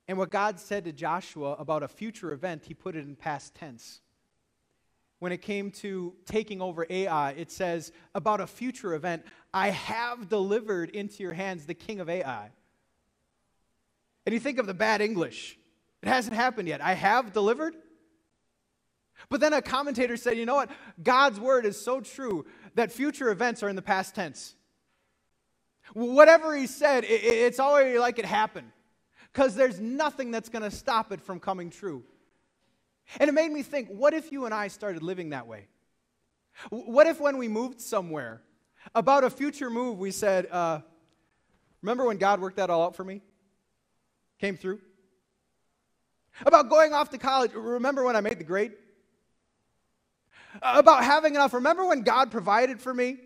And 0.06 0.16
what 0.16 0.30
God 0.30 0.60
said 0.60 0.84
to 0.84 0.92
Joshua 0.92 1.54
about 1.54 1.82
a 1.82 1.88
future 1.88 2.30
event, 2.30 2.66
he 2.66 2.72
put 2.72 2.94
it 2.94 3.00
in 3.00 3.16
past 3.16 3.56
tense. 3.56 4.00
When 5.18 5.32
it 5.32 5.42
came 5.42 5.72
to 5.72 6.14
taking 6.24 6.62
over 6.62 6.86
Ai, 6.88 7.32
it 7.32 7.50
says 7.50 7.90
about 8.14 8.40
a 8.40 8.46
future 8.46 8.94
event, 8.94 9.24
I 9.52 9.70
have 9.70 10.28
delivered 10.28 10.90
into 10.90 11.24
your 11.24 11.32
hands 11.32 11.66
the 11.66 11.74
king 11.74 11.98
of 11.98 12.08
Ai. 12.08 12.50
And 14.24 14.32
you 14.32 14.38
think 14.38 14.60
of 14.60 14.68
the 14.68 14.72
bad 14.72 15.00
English. 15.00 15.58
It 16.02 16.08
hasn't 16.08 16.34
happened 16.34 16.68
yet. 16.68 16.80
I 16.80 16.94
have 16.94 17.32
delivered. 17.32 17.74
But 19.28 19.40
then 19.40 19.52
a 19.52 19.62
commentator 19.62 20.16
said, 20.16 20.36
you 20.36 20.46
know 20.46 20.56
what? 20.56 20.70
God's 21.02 21.38
word 21.38 21.64
is 21.64 21.80
so 21.80 22.00
true 22.00 22.44
that 22.74 22.90
future 22.90 23.30
events 23.30 23.62
are 23.62 23.68
in 23.68 23.76
the 23.76 23.82
past 23.82 24.14
tense. 24.14 24.54
Whatever 25.94 26.56
he 26.56 26.66
said, 26.66 27.04
it's 27.06 27.60
already 27.60 27.98
like 27.98 28.18
it 28.18 28.24
happened 28.24 28.70
because 29.32 29.54
there's 29.54 29.80
nothing 29.80 30.30
that's 30.30 30.48
going 30.48 30.62
to 30.62 30.70
stop 30.70 31.12
it 31.12 31.20
from 31.20 31.38
coming 31.38 31.70
true. 31.70 32.02
And 33.18 33.28
it 33.28 33.32
made 33.32 33.52
me 33.52 33.62
think 33.62 33.88
what 33.88 34.14
if 34.14 34.32
you 34.32 34.44
and 34.44 34.54
I 34.54 34.68
started 34.68 35.02
living 35.02 35.30
that 35.30 35.46
way? 35.46 35.66
What 36.70 37.06
if 37.06 37.20
when 37.20 37.38
we 37.38 37.48
moved 37.48 37.80
somewhere, 37.80 38.42
about 38.94 39.24
a 39.24 39.30
future 39.30 39.70
move, 39.70 39.98
we 39.98 40.10
said, 40.10 40.48
uh, 40.50 40.80
Remember 41.82 42.04
when 42.04 42.16
God 42.16 42.40
worked 42.40 42.56
that 42.56 42.70
all 42.70 42.84
out 42.84 42.96
for 42.96 43.04
me? 43.04 43.20
Came 44.38 44.56
through? 44.56 44.80
About 46.44 46.70
going 46.70 46.92
off 46.92 47.10
to 47.10 47.18
college, 47.18 47.52
remember 47.52 48.04
when 48.04 48.16
I 48.16 48.20
made 48.20 48.38
the 48.38 48.44
grade? 48.44 48.72
About 50.60 51.04
having 51.04 51.34
enough, 51.34 51.54
remember 51.54 51.86
when 51.86 52.02
God 52.02 52.30
provided 52.30 52.80
for 52.80 52.92
me? 52.92 53.18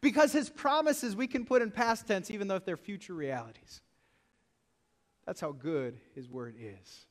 Because 0.00 0.32
his 0.32 0.48
promises 0.48 1.16
we 1.16 1.26
can 1.26 1.44
put 1.44 1.62
in 1.62 1.70
past 1.70 2.06
tense, 2.06 2.30
even 2.30 2.48
though 2.48 2.56
if 2.56 2.64
they're 2.64 2.76
future 2.76 3.14
realities. 3.14 3.80
That's 5.26 5.40
how 5.40 5.52
good 5.52 5.98
his 6.14 6.28
word 6.28 6.56
is. 6.58 7.06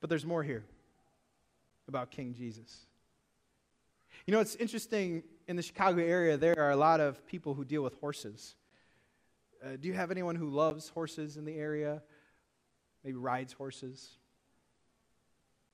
But 0.00 0.10
there's 0.10 0.26
more 0.26 0.42
here 0.42 0.64
about 1.86 2.10
King 2.10 2.34
Jesus. 2.34 2.86
You 4.26 4.32
know, 4.32 4.40
it's 4.40 4.56
interesting 4.56 5.22
in 5.46 5.56
the 5.56 5.62
Chicago 5.62 6.02
area, 6.02 6.36
there 6.36 6.58
are 6.58 6.70
a 6.70 6.76
lot 6.76 7.00
of 7.00 7.24
people 7.26 7.54
who 7.54 7.64
deal 7.64 7.82
with 7.82 7.94
horses. 8.00 8.54
Uh, 9.64 9.76
do 9.80 9.86
you 9.86 9.94
have 9.94 10.10
anyone 10.10 10.34
who 10.34 10.48
loves 10.48 10.88
horses 10.88 11.36
in 11.36 11.44
the 11.44 11.54
area? 11.54 12.02
Maybe 13.04 13.16
rides 13.16 13.52
horses? 13.52 14.16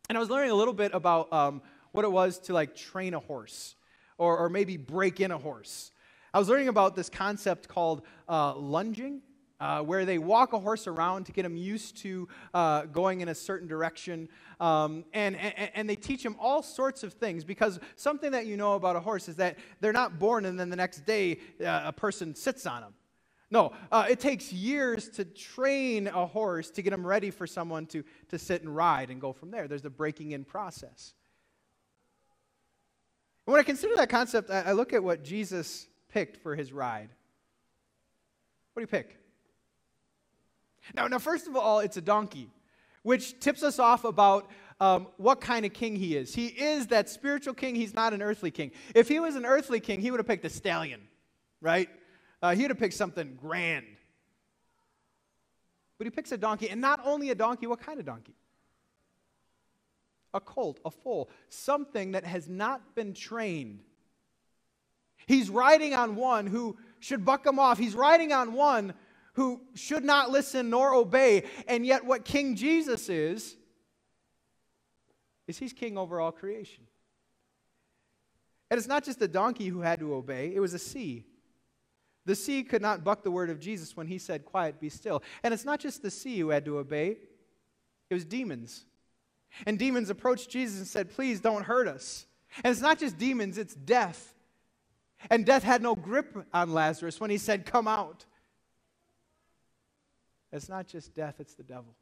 And 0.09 0.19
I 0.19 0.21
was 0.21 0.29
learning 0.29 0.51
a 0.51 0.55
little 0.55 0.75
bit 0.75 0.93
about 0.93 1.33
um, 1.33 1.63
what 1.93 2.05
it 2.05 2.13
was 2.13 2.39
to 2.41 2.53
like 2.53 2.77
train 2.77 3.15
a 3.15 3.19
horse 3.19 3.77
or, 4.19 4.37
or 4.37 4.51
maybe 4.51 4.77
break 4.77 5.21
in 5.21 5.31
a 5.31 5.39
horse. 5.39 5.91
I 6.35 6.39
was 6.39 6.51
learning 6.51 6.69
about 6.69 6.97
this 6.97 7.09
concept 7.09 7.69
called 7.69 8.03
uh, 8.29 8.55
lunging 8.57 9.23
uh, 9.61 9.83
where 9.83 10.05
they 10.05 10.19
walk 10.19 10.53
a 10.53 10.59
horse 10.59 10.87
around 10.87 11.25
to 11.25 11.33
get 11.33 11.45
him 11.45 11.57
used 11.57 11.97
to 11.97 12.29
uh, 12.55 12.83
going 12.83 13.23
in 13.23 13.29
a 13.29 13.35
certain 13.35 13.67
direction. 13.67 14.29
Um, 14.61 15.05
and, 15.13 15.35
and, 15.37 15.71
and, 15.75 15.91
they 15.91 15.97
teach 15.97 16.25
him 16.25 16.37
all 16.39 16.63
sorts 16.63 17.03
of 17.03 17.15
things 17.15 17.45
because 17.45 17.81
something 17.97 18.31
that 18.33 18.47
you 18.47 18.57
know 18.57 18.75
about 18.75 18.97
a 18.97 19.01
horse 19.01 19.29
is 19.29 19.37
that 19.37 19.59
they're 19.81 19.93
not 19.93 20.19
born 20.19 20.45
and 20.45 20.59
then 20.61 20.69
the 20.71 20.77
next 20.77 21.05
day 21.07 21.39
uh, 21.61 21.83
a 21.87 21.93
person 21.93 22.35
sits 22.35 22.67
on 22.67 22.83
them. 22.83 22.95
No, 23.51 23.73
uh, 23.91 24.07
it 24.11 24.21
takes 24.21 24.53
years 24.53 25.09
to 25.11 25.25
train 25.25 26.07
a 26.07 26.27
horse 26.27 26.71
to 26.73 26.83
get 26.83 26.93
him 26.93 27.07
ready 27.07 27.31
for 27.31 27.47
someone 27.47 27.87
to, 27.87 28.05
to 28.29 28.39
sit 28.39 28.63
and 28.63 28.75
ride 28.75 29.11
and 29.11 29.21
go 29.21 29.33
from 29.33 29.51
there. 29.51 29.67
There's 29.67 29.83
the 29.83 29.91
breaking 29.91 30.33
in 30.33 30.45
process. 30.45 31.15
And 33.47 33.53
when 33.53 33.61
I 33.61 33.65
consider 33.65 33.97
that 33.97 34.11
concept, 34.11 34.51
I, 34.51 34.61
I 34.61 34.73
look 34.73 34.93
at 34.93 35.03
what 35.03 35.25
Jesus 35.25 35.89
picked 36.11 36.37
for 36.43 36.55
his 36.55 36.73
ride. 36.73 37.09
What 38.75 38.81
do 38.81 38.83
you 38.83 38.87
pick? 38.87 39.19
Now, 40.95 41.07
now, 41.07 41.19
first 41.19 41.47
of 41.47 41.57
all, 41.57 41.81
it's 41.81 41.97
a 41.97 42.03
donkey, 42.03 42.51
which 43.03 43.41
tips 43.41 43.63
us 43.63 43.79
off 43.79 44.05
about 44.05 44.51
um, 44.81 45.09
what 45.17 45.41
kind 45.41 45.65
of 45.65 45.73
king 45.73 45.97
he 45.97 46.17
is. 46.17 46.35
He 46.35 46.47
is 46.47 46.89
that 46.89 47.09
spiritual 47.09 47.55
king, 47.55 47.75
he's 47.75 47.95
not 47.95 48.13
an 48.13 48.23
earthly 48.23 48.51
king. 48.51 48.73
If 48.95 49.09
he 49.09 49.21
was 49.21 49.37
an 49.37 49.47
earthly 49.47 49.81
king, 49.81 50.01
he 50.01 50.11
would 50.11 50.21
have 50.21 50.27
picked 50.27 50.45
a 50.45 50.51
stallion, 50.51 51.01
right? 51.61 51.89
Uh, 52.41 52.55
he 52.55 52.63
would 52.63 52.71
have 52.71 52.79
picked 52.79 52.95
something 52.95 53.37
grand. 53.41 53.87
But 55.99 56.07
he 56.07 56.11
picks 56.11 56.31
a 56.31 56.39
donkey, 56.39 56.71
and 56.71 56.81
not 56.81 57.01
only 57.05 57.31
a 57.31 57.35
donkey, 57.35 57.67
what 57.67 57.81
kind 57.81 57.99
of 57.99 58.07
donkey? 58.07 58.35
A 60.33 60.41
colt, 60.41 60.79
a 60.85 60.91
foal, 60.91 61.29
something 61.49 62.13
that 62.13 62.25
has 62.25 62.49
not 62.49 62.95
been 62.95 63.15
trained. 63.15 63.81
He's 65.27 65.51
riding 65.51 65.95
on 65.95 66.15
one 66.15 66.47
who 66.47 66.77
should 67.01 67.25
buck 67.25 67.45
him 67.45 67.59
off. 67.59 67.79
He's 67.79 67.95
riding 67.95 68.33
on 68.33 68.53
one 68.53 68.95
who 69.35 69.61
should 69.75 70.05
not 70.05 70.31
listen 70.31 70.71
nor 70.71 70.95
obey. 70.95 71.45
And 71.67 71.85
yet, 71.85 72.05
what 72.05 72.25
King 72.25 72.55
Jesus 72.55 73.09
is, 73.09 73.57
is 75.47 75.59
he's 75.59 75.73
king 75.73 75.99
over 75.99 76.21
all 76.21 76.33
creation. 76.33 76.85
And 78.71 78.79
it's 78.79 78.89
not 78.89 79.05
just 79.05 79.19
the 79.19 79.29
donkey 79.29 79.67
who 79.67 79.81
had 79.81 80.01
to 80.01 80.15
obey, 80.15 80.55
it 80.55 80.61
was 80.61 80.75
a 80.75 80.79
sea. 80.79 81.25
The 82.29 82.37
sea 82.37 82.63
could 82.63 82.83
not 82.83 83.05
buck 83.05 83.23
the 83.23 83.31
word 83.31 83.49
of 83.49 83.59
Jesus 83.59 83.97
when 83.97 84.07
he 84.07 84.19
said, 84.19 84.45
Quiet, 84.45 84.79
be 84.79 84.91
still. 84.91 85.23
And 85.43 85.55
it's 85.55 85.65
not 85.65 85.81
just 85.81 86.03
the 86.03 86.11
sea 86.11 86.39
who 86.41 86.51
had 86.51 86.67
to 86.67 86.77
obey, 86.77 87.17
it 88.11 88.15
was 88.15 88.27
demons. 88.27 88.85
And 89.65 89.79
demons 89.79 90.11
approached 90.11 90.51
Jesus 90.51 90.77
and 90.77 90.87
said, 90.87 91.09
Please 91.09 91.41
don't 91.41 91.63
hurt 91.63 91.89
us. 91.89 92.27
And 92.63 92.71
it's 92.71 92.83
not 92.83 92.99
just 92.99 93.17
demons, 93.17 93.57
it's 93.57 93.75
death. 93.75 94.35
And 95.31 95.47
death 95.47 95.63
had 95.63 95.81
no 95.81 95.95
grip 95.95 96.47
on 96.53 96.75
Lazarus 96.75 97.19
when 97.19 97.31
he 97.31 97.39
said, 97.39 97.65
Come 97.65 97.89
out. 97.89 98.27
It's 100.53 100.69
not 100.69 100.87
just 100.87 101.15
death, 101.15 101.37
it's 101.39 101.55
the 101.55 101.63
devil. 101.63 101.97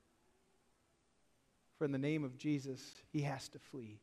For 1.78 1.84
in 1.84 1.92
the 1.92 1.98
name 1.98 2.24
of 2.24 2.36
Jesus, 2.36 2.82
he 3.12 3.20
has 3.20 3.48
to 3.50 3.60
flee. 3.60 4.00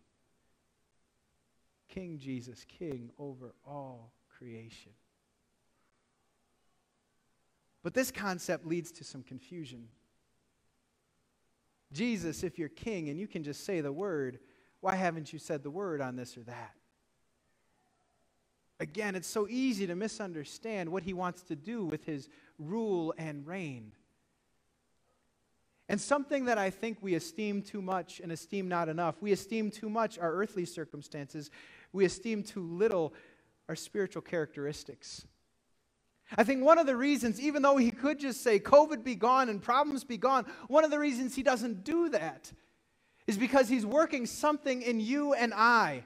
King 1.90 2.18
Jesus, 2.18 2.66
king 2.80 3.10
over 3.20 3.54
all 3.68 4.14
creation. 4.38 4.94
But 7.84 7.94
this 7.94 8.12
concept 8.12 8.66
leads 8.66 8.92
to 8.94 9.04
some 9.04 9.24
confusion. 9.24 9.90
Jesus, 11.92 12.44
if 12.44 12.58
you're 12.58 12.70
king 12.70 13.10
and 13.10 13.20
you 13.20 13.28
can 13.28 13.44
just 13.44 13.66
say 13.66 13.82
the 13.82 13.92
word, 13.92 14.40
why 14.80 14.96
haven't 14.96 15.32
you 15.32 15.40
said 15.40 15.64
the 15.64 15.70
word 15.70 16.02
on 16.02 16.16
this 16.16 16.38
or 16.38 16.44
that? 16.44 16.74
Again, 18.80 19.16
it's 19.16 19.28
so 19.28 19.48
easy 19.50 19.86
to 19.88 19.96
misunderstand 19.96 20.92
what 20.92 21.04
he 21.04 21.14
wants 21.14 21.44
to 21.44 21.56
do 21.56 21.86
with 21.86 22.04
his 22.06 22.28
rule 22.58 23.14
and 23.18 23.46
reign. 23.46 23.92
And 25.88 26.02
something 26.02 26.46
that 26.46 26.58
I 26.58 26.70
think 26.70 26.98
we 27.02 27.14
esteem 27.14 27.62
too 27.62 27.82
much 27.82 28.20
and 28.20 28.32
esteem 28.32 28.68
not 28.68 28.90
enough. 28.90 29.22
We 29.22 29.32
esteem 29.32 29.70
too 29.70 29.90
much 29.90 30.18
our 30.18 30.34
earthly 30.34 30.66
circumstances, 30.66 31.52
we 31.92 32.06
esteem 32.06 32.44
too 32.44 32.64
little 32.64 33.14
our 33.70 33.76
spiritual 33.76 34.22
characteristics. 34.22 35.26
I 36.38 36.44
think 36.44 36.64
one 36.64 36.80
of 36.80 36.88
the 36.88 36.96
reasons, 36.96 37.40
even 37.40 37.62
though 37.62 37.78
he 37.78 37.92
could 37.92 38.20
just 38.20 38.42
say, 38.42 38.60
COVID 38.60 39.04
be 39.04 39.16
gone 39.16 39.50
and 39.50 39.62
problems 39.62 40.04
be 40.04 40.18
gone, 40.18 40.46
one 40.68 40.84
of 40.84 40.92
the 40.92 41.00
reasons 41.00 41.36
he 41.36 41.44
doesn't 41.44 41.84
do 41.84 42.10
that 42.10 42.52
is 43.28 43.38
because 43.38 43.70
he's 43.70 43.86
working 43.86 44.26
something 44.26 44.82
in 44.82 45.00
you 45.00 45.34
and 45.34 45.54
I. 45.54 46.06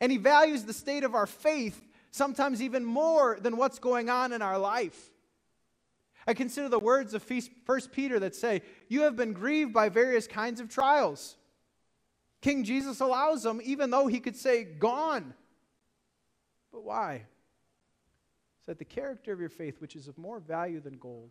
And 0.00 0.10
he 0.10 0.18
values 0.18 0.64
the 0.64 0.72
state 0.72 1.04
of 1.04 1.14
our 1.14 1.26
faith 1.26 1.86
sometimes 2.10 2.60
even 2.60 2.84
more 2.84 3.38
than 3.40 3.56
what's 3.56 3.78
going 3.78 4.10
on 4.10 4.32
in 4.32 4.42
our 4.42 4.58
life. 4.58 5.10
I 6.26 6.34
consider 6.34 6.68
the 6.68 6.78
words 6.78 7.14
of 7.14 7.28
1 7.28 7.80
Peter 7.92 8.18
that 8.20 8.34
say, 8.34 8.62
You 8.88 9.02
have 9.02 9.16
been 9.16 9.32
grieved 9.32 9.72
by 9.72 9.88
various 9.88 10.26
kinds 10.26 10.60
of 10.60 10.68
trials. 10.68 11.36
King 12.40 12.64
Jesus 12.64 13.00
allows 13.00 13.42
them, 13.42 13.60
even 13.64 13.90
though 13.90 14.06
he 14.06 14.20
could 14.20 14.36
say, 14.36 14.64
Gone. 14.64 15.34
But 16.72 16.84
why? 16.84 17.26
That 18.66 18.78
the 18.78 18.84
character 18.84 19.32
of 19.32 19.40
your 19.40 19.48
faith, 19.48 19.80
which 19.80 19.96
is 19.96 20.08
of 20.08 20.18
more 20.18 20.40
value 20.40 20.80
than 20.80 20.98
gold, 20.98 21.30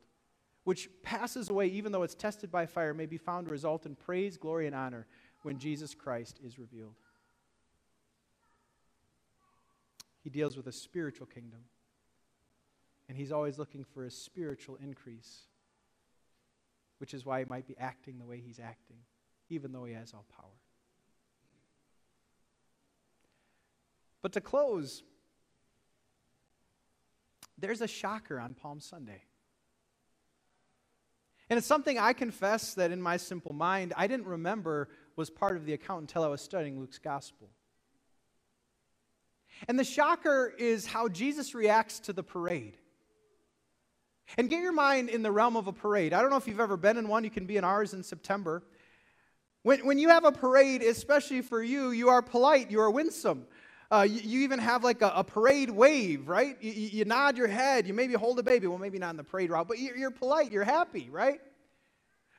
which 0.63 0.89
passes 1.03 1.49
away 1.49 1.67
even 1.67 1.91
though 1.91 2.03
it's 2.03 2.15
tested 2.15 2.51
by 2.51 2.65
fire, 2.65 2.93
may 2.93 3.05
be 3.05 3.17
found 3.17 3.47
to 3.47 3.51
result 3.51 3.85
in 3.85 3.95
praise, 3.95 4.37
glory, 4.37 4.67
and 4.67 4.75
honor 4.75 5.07
when 5.43 5.57
Jesus 5.57 5.95
Christ 5.95 6.39
is 6.43 6.59
revealed. 6.59 6.95
He 10.23 10.29
deals 10.29 10.55
with 10.57 10.67
a 10.67 10.71
spiritual 10.71 11.25
kingdom 11.27 11.61
and 13.09 13.17
he's 13.17 13.31
always 13.31 13.57
looking 13.57 13.83
for 13.83 14.05
a 14.05 14.11
spiritual 14.11 14.77
increase. 14.81 15.47
which 16.99 17.15
is 17.15 17.25
why 17.25 17.39
he 17.39 17.45
might 17.49 17.67
be 17.67 17.75
acting 17.79 18.19
the 18.19 18.25
way 18.25 18.39
he's 18.45 18.59
acting, 18.59 18.97
even 19.49 19.71
though 19.71 19.85
he 19.85 19.93
has 19.95 20.13
all 20.13 20.23
power. 20.37 20.59
But 24.21 24.33
to 24.33 24.41
close, 24.41 25.01
there's 27.61 27.81
a 27.81 27.87
shocker 27.87 28.39
on 28.39 28.53
Palm 28.53 28.79
Sunday. 28.79 29.23
And 31.49 31.57
it's 31.57 31.67
something 31.67 31.99
I 31.99 32.13
confess 32.13 32.73
that 32.75 32.91
in 32.91 33.01
my 33.01 33.17
simple 33.17 33.53
mind, 33.53 33.93
I 33.97 34.07
didn't 34.07 34.25
remember 34.25 34.89
was 35.15 35.29
part 35.29 35.57
of 35.57 35.65
the 35.65 35.73
account 35.73 36.01
until 36.01 36.23
I 36.23 36.27
was 36.27 36.41
studying 36.41 36.79
Luke's 36.79 36.97
gospel. 36.97 37.49
And 39.67 39.77
the 39.77 39.83
shocker 39.83 40.53
is 40.57 40.85
how 40.85 41.07
Jesus 41.09 41.53
reacts 41.53 41.99
to 42.01 42.13
the 42.13 42.23
parade. 42.23 42.77
And 44.37 44.49
get 44.49 44.61
your 44.61 44.71
mind 44.71 45.09
in 45.09 45.23
the 45.23 45.31
realm 45.31 45.57
of 45.57 45.67
a 45.67 45.73
parade. 45.73 46.13
I 46.13 46.21
don't 46.21 46.29
know 46.29 46.37
if 46.37 46.47
you've 46.47 46.61
ever 46.61 46.77
been 46.77 46.97
in 46.97 47.07
one, 47.07 47.23
you 47.23 47.29
can 47.29 47.45
be 47.45 47.57
in 47.57 47.63
ours 47.63 47.93
in 47.93 48.01
September. 48.01 48.63
When, 49.63 49.85
when 49.85 49.99
you 49.99 50.09
have 50.09 50.23
a 50.23 50.31
parade, 50.31 50.81
especially 50.81 51.41
for 51.41 51.61
you, 51.61 51.91
you 51.91 52.09
are 52.09 52.21
polite, 52.21 52.71
you 52.71 52.79
are 52.79 52.89
winsome. 52.89 53.45
Uh, 53.91 54.03
you, 54.03 54.21
you, 54.23 54.39
even 54.41 54.57
have 54.57 54.85
like 54.85 55.01
a, 55.01 55.11
a 55.15 55.23
parade 55.23 55.69
wave, 55.69 56.29
right? 56.29 56.55
You, 56.61 56.71
you, 56.71 57.05
nod 57.05 57.35
your 57.35 57.49
head, 57.49 57.85
you 57.85 57.93
maybe 57.93 58.13
hold 58.13 58.39
a 58.39 58.43
baby. 58.43 58.65
Well, 58.65 58.77
maybe 58.77 58.97
not 58.97 59.09
in 59.09 59.17
the 59.17 59.23
parade 59.25 59.49
route, 59.49 59.67
but 59.67 59.79
you're, 59.79 59.97
you're 59.97 60.11
polite, 60.11 60.49
you're 60.49 60.63
happy, 60.63 61.09
right? 61.11 61.41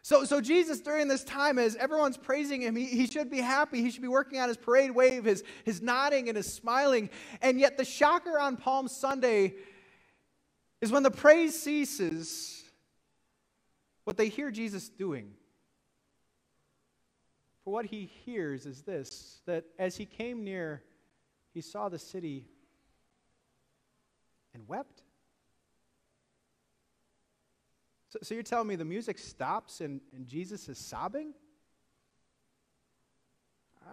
So, 0.00 0.24
so 0.24 0.40
Jesus, 0.40 0.80
during 0.80 1.08
this 1.08 1.22
time, 1.22 1.58
as 1.58 1.76
everyone's 1.76 2.16
praising 2.16 2.62
him, 2.62 2.74
he, 2.74 2.86
he 2.86 3.06
should 3.06 3.30
be 3.30 3.40
happy. 3.40 3.82
He 3.82 3.90
should 3.90 4.02
be 4.02 4.08
working 4.08 4.40
on 4.40 4.48
his 4.48 4.56
parade 4.56 4.92
wave, 4.92 5.24
his, 5.24 5.44
his 5.64 5.82
nodding 5.82 6.28
and 6.28 6.36
his 6.36 6.52
smiling. 6.52 7.10
And 7.42 7.60
yet, 7.60 7.76
the 7.76 7.84
shocker 7.84 8.38
on 8.38 8.56
Palm 8.56 8.88
Sunday 8.88 9.54
is 10.80 10.90
when 10.90 11.02
the 11.02 11.10
praise 11.10 11.60
ceases, 11.60 12.64
what 14.04 14.16
they 14.16 14.28
hear 14.28 14.50
Jesus 14.50 14.88
doing. 14.88 15.34
For 17.62 17.72
what 17.72 17.84
he 17.84 18.10
hears 18.24 18.66
is 18.66 18.82
this 18.82 19.40
that 19.46 19.66
as 19.78 19.96
he 19.96 20.04
came 20.04 20.42
near, 20.42 20.82
he 21.52 21.60
saw 21.60 21.88
the 21.88 21.98
city 21.98 22.46
and 24.54 24.66
wept. 24.68 25.02
So, 28.08 28.18
so 28.22 28.34
you're 28.34 28.42
telling 28.42 28.68
me 28.68 28.76
the 28.76 28.84
music 28.84 29.18
stops 29.18 29.80
and, 29.80 30.00
and 30.14 30.26
Jesus 30.26 30.68
is 30.68 30.78
sobbing? 30.78 31.32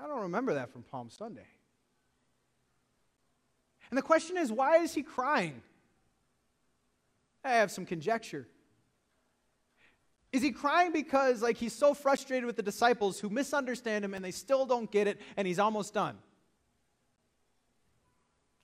I 0.01 0.07
don't 0.07 0.23
remember 0.23 0.55
that 0.55 0.71
from 0.71 0.83
Palm 0.83 1.09
Sunday. 1.09 1.47
And 3.89 3.97
the 3.97 4.01
question 4.01 4.37
is, 4.37 4.51
why 4.51 4.77
is 4.77 4.93
he 4.93 5.03
crying? 5.03 5.61
I 7.43 7.51
have 7.53 7.71
some 7.71 7.85
conjecture. 7.85 8.47
Is 10.31 10.43
he 10.43 10.51
crying 10.51 10.91
because 10.91 11.41
like 11.41 11.57
he's 11.57 11.73
so 11.73 11.93
frustrated 11.93 12.45
with 12.45 12.55
the 12.55 12.61
disciples 12.61 13.19
who 13.19 13.29
misunderstand 13.29 14.05
him 14.05 14.13
and 14.13 14.23
they 14.23 14.31
still 14.31 14.65
don't 14.65 14.91
get 14.91 15.07
it 15.07 15.19
and 15.37 15.47
he's 15.47 15.59
almost 15.59 15.93
done? 15.93 16.17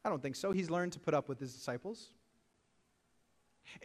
I 0.05 0.09
don't 0.09 0.21
think 0.21 0.35
so. 0.35 0.51
He's 0.51 0.69
learned 0.69 0.93
to 0.93 0.99
put 0.99 1.15
up 1.15 1.27
with 1.27 1.39
his 1.39 1.51
disciples. 1.51 2.11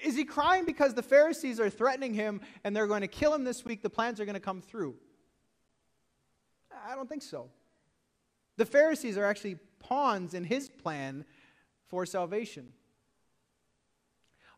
Is 0.04 0.14
he 0.14 0.26
crying 0.26 0.66
because 0.66 0.92
the 0.92 1.02
Pharisees 1.02 1.58
are 1.58 1.70
threatening 1.70 2.12
him 2.12 2.42
and 2.62 2.76
they're 2.76 2.86
going 2.86 3.00
to 3.00 3.08
kill 3.08 3.34
him 3.34 3.42
this 3.42 3.64
week? 3.64 3.82
The 3.82 3.88
plans 3.88 4.20
are 4.20 4.26
going 4.26 4.34
to 4.34 4.40
come 4.40 4.60
through. 4.60 4.96
I 6.86 6.94
don't 6.94 7.08
think 7.08 7.22
so. 7.22 7.48
The 8.58 8.66
Pharisees 8.66 9.16
are 9.16 9.24
actually 9.24 9.56
pawns 9.78 10.34
in 10.34 10.44
his 10.44 10.68
plan 10.68 11.24
for 11.88 12.04
salvation. 12.04 12.74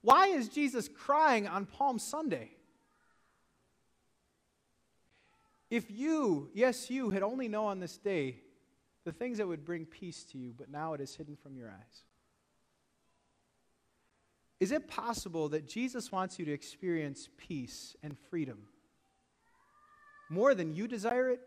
Why 0.00 0.26
is 0.26 0.48
Jesus 0.48 0.88
crying 0.88 1.46
on 1.46 1.66
Palm 1.66 2.00
Sunday? 2.00 2.50
If 5.70 5.92
you, 5.92 6.50
yes, 6.54 6.90
you, 6.90 7.10
had 7.10 7.22
only 7.22 7.46
known 7.46 7.66
on 7.66 7.78
this 7.78 7.98
day 7.98 8.40
the 9.04 9.12
things 9.12 9.38
that 9.38 9.48
would 9.48 9.64
bring 9.64 9.84
peace 9.84 10.24
to 10.24 10.38
you, 10.38 10.54
but 10.56 10.70
now 10.70 10.94
it 10.94 11.00
is 11.00 11.14
hidden 11.14 11.36
from 11.36 11.56
your 11.56 11.68
eyes. 11.68 12.02
Is 14.60 14.70
it 14.70 14.86
possible 14.86 15.48
that 15.48 15.66
Jesus 15.66 16.12
wants 16.12 16.38
you 16.38 16.44
to 16.44 16.52
experience 16.52 17.28
peace 17.36 17.96
and 18.02 18.16
freedom 18.30 18.58
more 20.30 20.54
than 20.54 20.72
you 20.72 20.86
desire 20.86 21.30
it? 21.30 21.40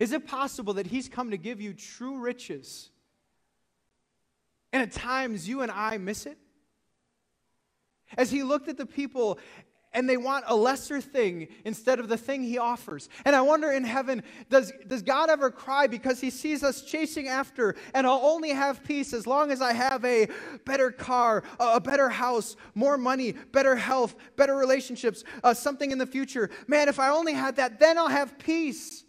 Is 0.00 0.12
it 0.12 0.26
possible 0.26 0.74
that 0.74 0.88
He's 0.88 1.08
come 1.08 1.30
to 1.30 1.36
give 1.36 1.60
you 1.60 1.72
true 1.74 2.18
riches 2.18 2.90
and 4.72 4.82
at 4.82 4.90
times 4.90 5.48
you 5.48 5.60
and 5.60 5.70
I 5.70 5.98
miss 5.98 6.26
it? 6.26 6.38
As 8.18 8.32
He 8.32 8.42
looked 8.42 8.68
at 8.68 8.76
the 8.76 8.86
people 8.86 9.38
and 9.94 10.08
they 10.08 10.16
want 10.16 10.44
a 10.48 10.56
lesser 10.56 11.00
thing 11.00 11.48
instead 11.64 12.00
of 12.00 12.08
the 12.08 12.16
thing 12.16 12.42
he 12.42 12.58
offers. 12.58 13.08
And 13.24 13.36
I 13.36 13.42
wonder 13.42 13.70
in 13.70 13.84
heaven, 13.84 14.22
does, 14.48 14.72
does 14.86 15.02
God 15.02 15.28
ever 15.28 15.50
cry 15.50 15.86
because 15.86 16.20
he 16.20 16.30
sees 16.30 16.62
us 16.62 16.82
chasing 16.82 17.28
after, 17.28 17.74
and 17.94 18.06
I'll 18.06 18.24
only 18.24 18.50
have 18.50 18.82
peace 18.84 19.12
as 19.12 19.26
long 19.26 19.50
as 19.50 19.60
I 19.60 19.72
have 19.72 20.04
a 20.04 20.28
better 20.64 20.90
car, 20.90 21.44
a 21.60 21.80
better 21.80 22.08
house, 22.08 22.56
more 22.74 22.96
money, 22.96 23.32
better 23.32 23.76
health, 23.76 24.14
better 24.36 24.56
relationships, 24.56 25.24
uh, 25.44 25.52
something 25.52 25.90
in 25.90 25.98
the 25.98 26.06
future? 26.06 26.50
Man, 26.66 26.88
if 26.88 26.98
I 26.98 27.10
only 27.10 27.34
had 27.34 27.56
that, 27.56 27.78
then 27.78 27.98
I'll 27.98 28.08
have 28.08 28.38
peace. 28.38 29.04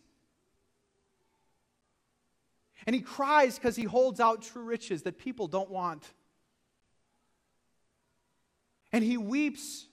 And 2.86 2.94
he 2.94 3.02
cries 3.02 3.56
because 3.56 3.78
he 3.78 3.86
holds 3.86 4.20
out 4.20 4.42
true 4.42 4.64
riches 4.64 5.04
that 5.04 5.18
people 5.18 5.48
don't 5.48 5.70
want. 5.70 6.12
And 8.92 9.04
he 9.04 9.18
weeps 9.18 9.88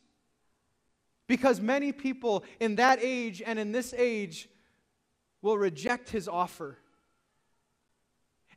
because 1.30 1.60
many 1.60 1.92
people 1.92 2.42
in 2.58 2.74
that 2.74 2.98
age 3.00 3.40
and 3.40 3.56
in 3.56 3.70
this 3.70 3.94
age 3.96 4.48
will 5.42 5.56
reject 5.56 6.10
his 6.10 6.26
offer. 6.26 6.76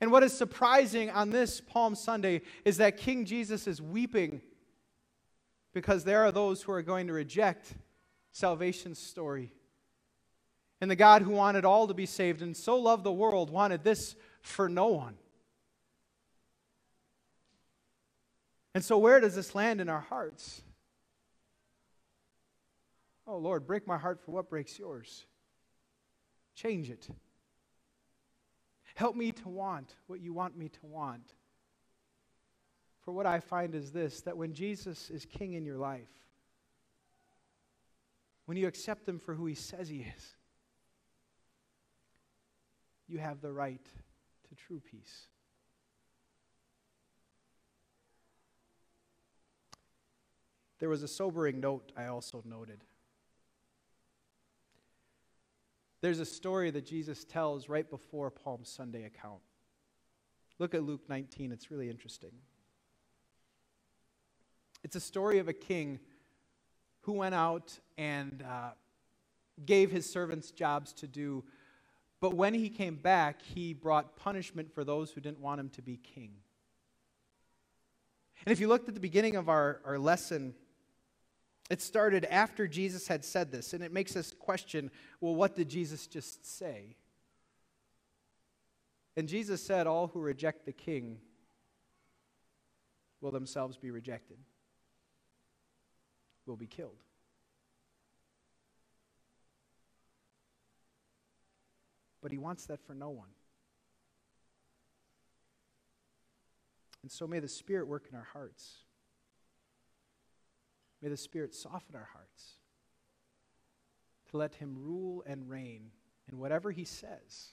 And 0.02 0.12
what 0.12 0.24
is 0.24 0.36
surprising 0.36 1.12
on 1.12 1.30
this 1.30 1.62
Palm 1.62 1.94
Sunday 1.94 2.42
is 2.66 2.78
that 2.78 2.98
King 2.98 3.26
Jesus 3.26 3.68
is 3.68 3.80
weeping 3.80 4.42
because 5.72 6.04
there 6.04 6.24
are 6.24 6.32
those 6.32 6.64
who 6.64 6.72
are 6.72 6.82
going 6.82 7.06
to 7.06 7.14
reject 7.14 7.76
salvation's 8.32 8.98
story. 8.98 9.54
And 10.82 10.90
the 10.90 10.96
God 10.96 11.22
who 11.22 11.30
wanted 11.30 11.66
all 11.66 11.88
to 11.88 11.94
be 11.94 12.08
saved 12.08 12.42
and 12.42 12.58
so 12.58 12.80
loved 12.80 13.04
the 13.04 13.12
world 13.12 13.52
wanted 13.52 13.84
this 13.84 14.16
for 14.42 14.68
no 14.68 14.88
one. 14.88 15.14
And 18.74 18.84
so, 18.84 18.98
where 18.98 19.20
does 19.20 19.36
this 19.36 19.54
land 19.54 19.80
in 19.80 19.90
our 19.90 20.02
hearts? 20.02 20.64
Oh, 23.34 23.40
Lord, 23.40 23.66
break 23.66 23.88
my 23.88 23.98
heart 23.98 24.22
for 24.24 24.30
what 24.30 24.48
breaks 24.48 24.78
yours. 24.78 25.26
Change 26.54 26.92
it. 26.92 27.08
Help 28.94 29.16
me 29.16 29.32
to 29.32 29.50
want 29.50 29.96
what 30.06 30.22
you 30.22 30.34
want 30.34 30.56
me 30.56 30.70
to 30.70 30.80
want. 30.84 31.34
For 33.04 33.12
what 33.12 33.26
I 33.26 33.40
find 33.40 33.74
is 33.74 33.92
this 33.92 34.22
that 34.22 34.38
when 34.38 34.54
Jesus 34.54 35.10
is 35.10 35.26
king 35.26 35.54
in 35.54 35.66
your 35.66 35.80
life, 35.80 36.12
when 38.46 38.56
you 38.56 38.68
accept 38.68 39.10
him 39.10 39.18
for 39.18 39.34
who 39.34 39.48
he 39.48 39.56
says 39.56 39.90
he 39.90 40.06
is, 40.16 40.36
you 43.08 43.18
have 43.18 43.42
the 43.42 43.52
right 43.52 43.84
to 44.48 44.56
true 44.56 44.80
peace. 44.80 45.26
There 50.78 50.90
was 50.90 51.02
a 51.02 51.08
sobering 51.08 51.60
note 51.60 51.92
I 51.98 52.06
also 52.06 52.44
noted. 52.46 52.84
There's 56.04 56.20
a 56.20 56.26
story 56.26 56.70
that 56.72 56.86
Jesus 56.86 57.24
tells 57.24 57.70
right 57.70 57.90
before 57.90 58.30
Palm 58.30 58.66
Sunday 58.66 59.06
account. 59.06 59.40
Look 60.60 60.76
at 60.76 60.84
Luke 60.84 61.04
19, 61.08 61.54
it's 61.54 61.72
really 61.72 61.90
interesting. 61.90 62.32
It's 64.84 64.98
a 64.98 65.00
story 65.00 65.40
of 65.40 65.48
a 65.48 65.54
king 65.54 66.02
who 67.04 67.14
went 67.14 67.34
out 67.34 67.80
and 67.98 68.44
uh, 68.46 68.72
gave 69.66 69.92
his 69.92 70.12
servants 70.12 70.52
jobs 70.52 70.92
to 70.92 71.08
do, 71.08 71.46
but 72.20 72.34
when 72.34 72.54
he 72.54 72.68
came 72.68 72.98
back, 72.98 73.42
he 73.42 73.72
brought 73.72 74.18
punishment 74.18 74.74
for 74.74 74.84
those 74.84 75.10
who 75.12 75.22
didn't 75.22 75.40
want 75.40 75.62
him 75.62 75.70
to 75.70 75.82
be 75.82 75.96
king. 75.96 76.32
And 78.46 78.52
if 78.52 78.60
you 78.60 78.68
looked 78.68 78.90
at 78.90 78.94
the 78.94 79.00
beginning 79.00 79.38
of 79.38 79.48
our, 79.48 79.80
our 79.86 79.98
lesson, 79.98 80.54
it 81.74 81.82
started 81.82 82.24
after 82.26 82.68
Jesus 82.68 83.08
had 83.08 83.26
said 83.26 83.52
this, 83.52 83.74
and 83.74 83.84
it 83.84 83.92
makes 83.92 84.16
us 84.16 84.32
question 84.32 84.92
well, 85.20 85.34
what 85.34 85.56
did 85.56 85.70
Jesus 85.70 86.06
just 86.06 86.46
say? 86.46 86.98
And 89.18 89.28
Jesus 89.28 89.66
said, 89.66 89.88
All 89.88 90.06
who 90.06 90.20
reject 90.20 90.68
the 90.68 90.72
king 90.72 91.18
will 93.22 93.32
themselves 93.32 93.76
be 93.76 93.90
rejected, 93.90 94.38
will 96.46 96.58
be 96.58 96.68
killed. 96.68 97.02
But 102.22 102.32
he 102.32 102.38
wants 102.38 102.68
that 102.68 102.86
for 102.86 102.94
no 102.94 103.10
one. 103.10 103.30
And 107.02 107.12
so 107.12 107.26
may 107.26 107.40
the 107.40 107.50
Spirit 107.50 107.88
work 107.88 108.06
in 108.12 108.16
our 108.16 108.28
hearts 108.32 108.83
May 111.04 111.10
the 111.10 111.18
Spirit 111.18 111.54
soften 111.54 111.98
our 111.98 112.08
hearts 112.14 112.54
to 114.32 114.38
let 114.38 114.56
Him 114.56 114.78
rule 114.80 115.22
and 115.28 115.50
reign 115.50 115.92
in 116.32 116.38
whatever 116.38 116.72
He 116.72 116.86
says 116.86 117.50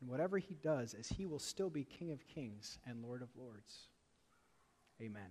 and 0.00 0.10
whatever 0.10 0.36
He 0.36 0.54
does, 0.54 0.92
as 0.92 1.08
He 1.08 1.24
will 1.24 1.38
still 1.38 1.70
be 1.70 1.84
King 1.84 2.10
of 2.10 2.28
kings 2.28 2.78
and 2.86 3.02
Lord 3.02 3.22
of 3.22 3.30
lords. 3.36 3.88
Amen. 5.00 5.30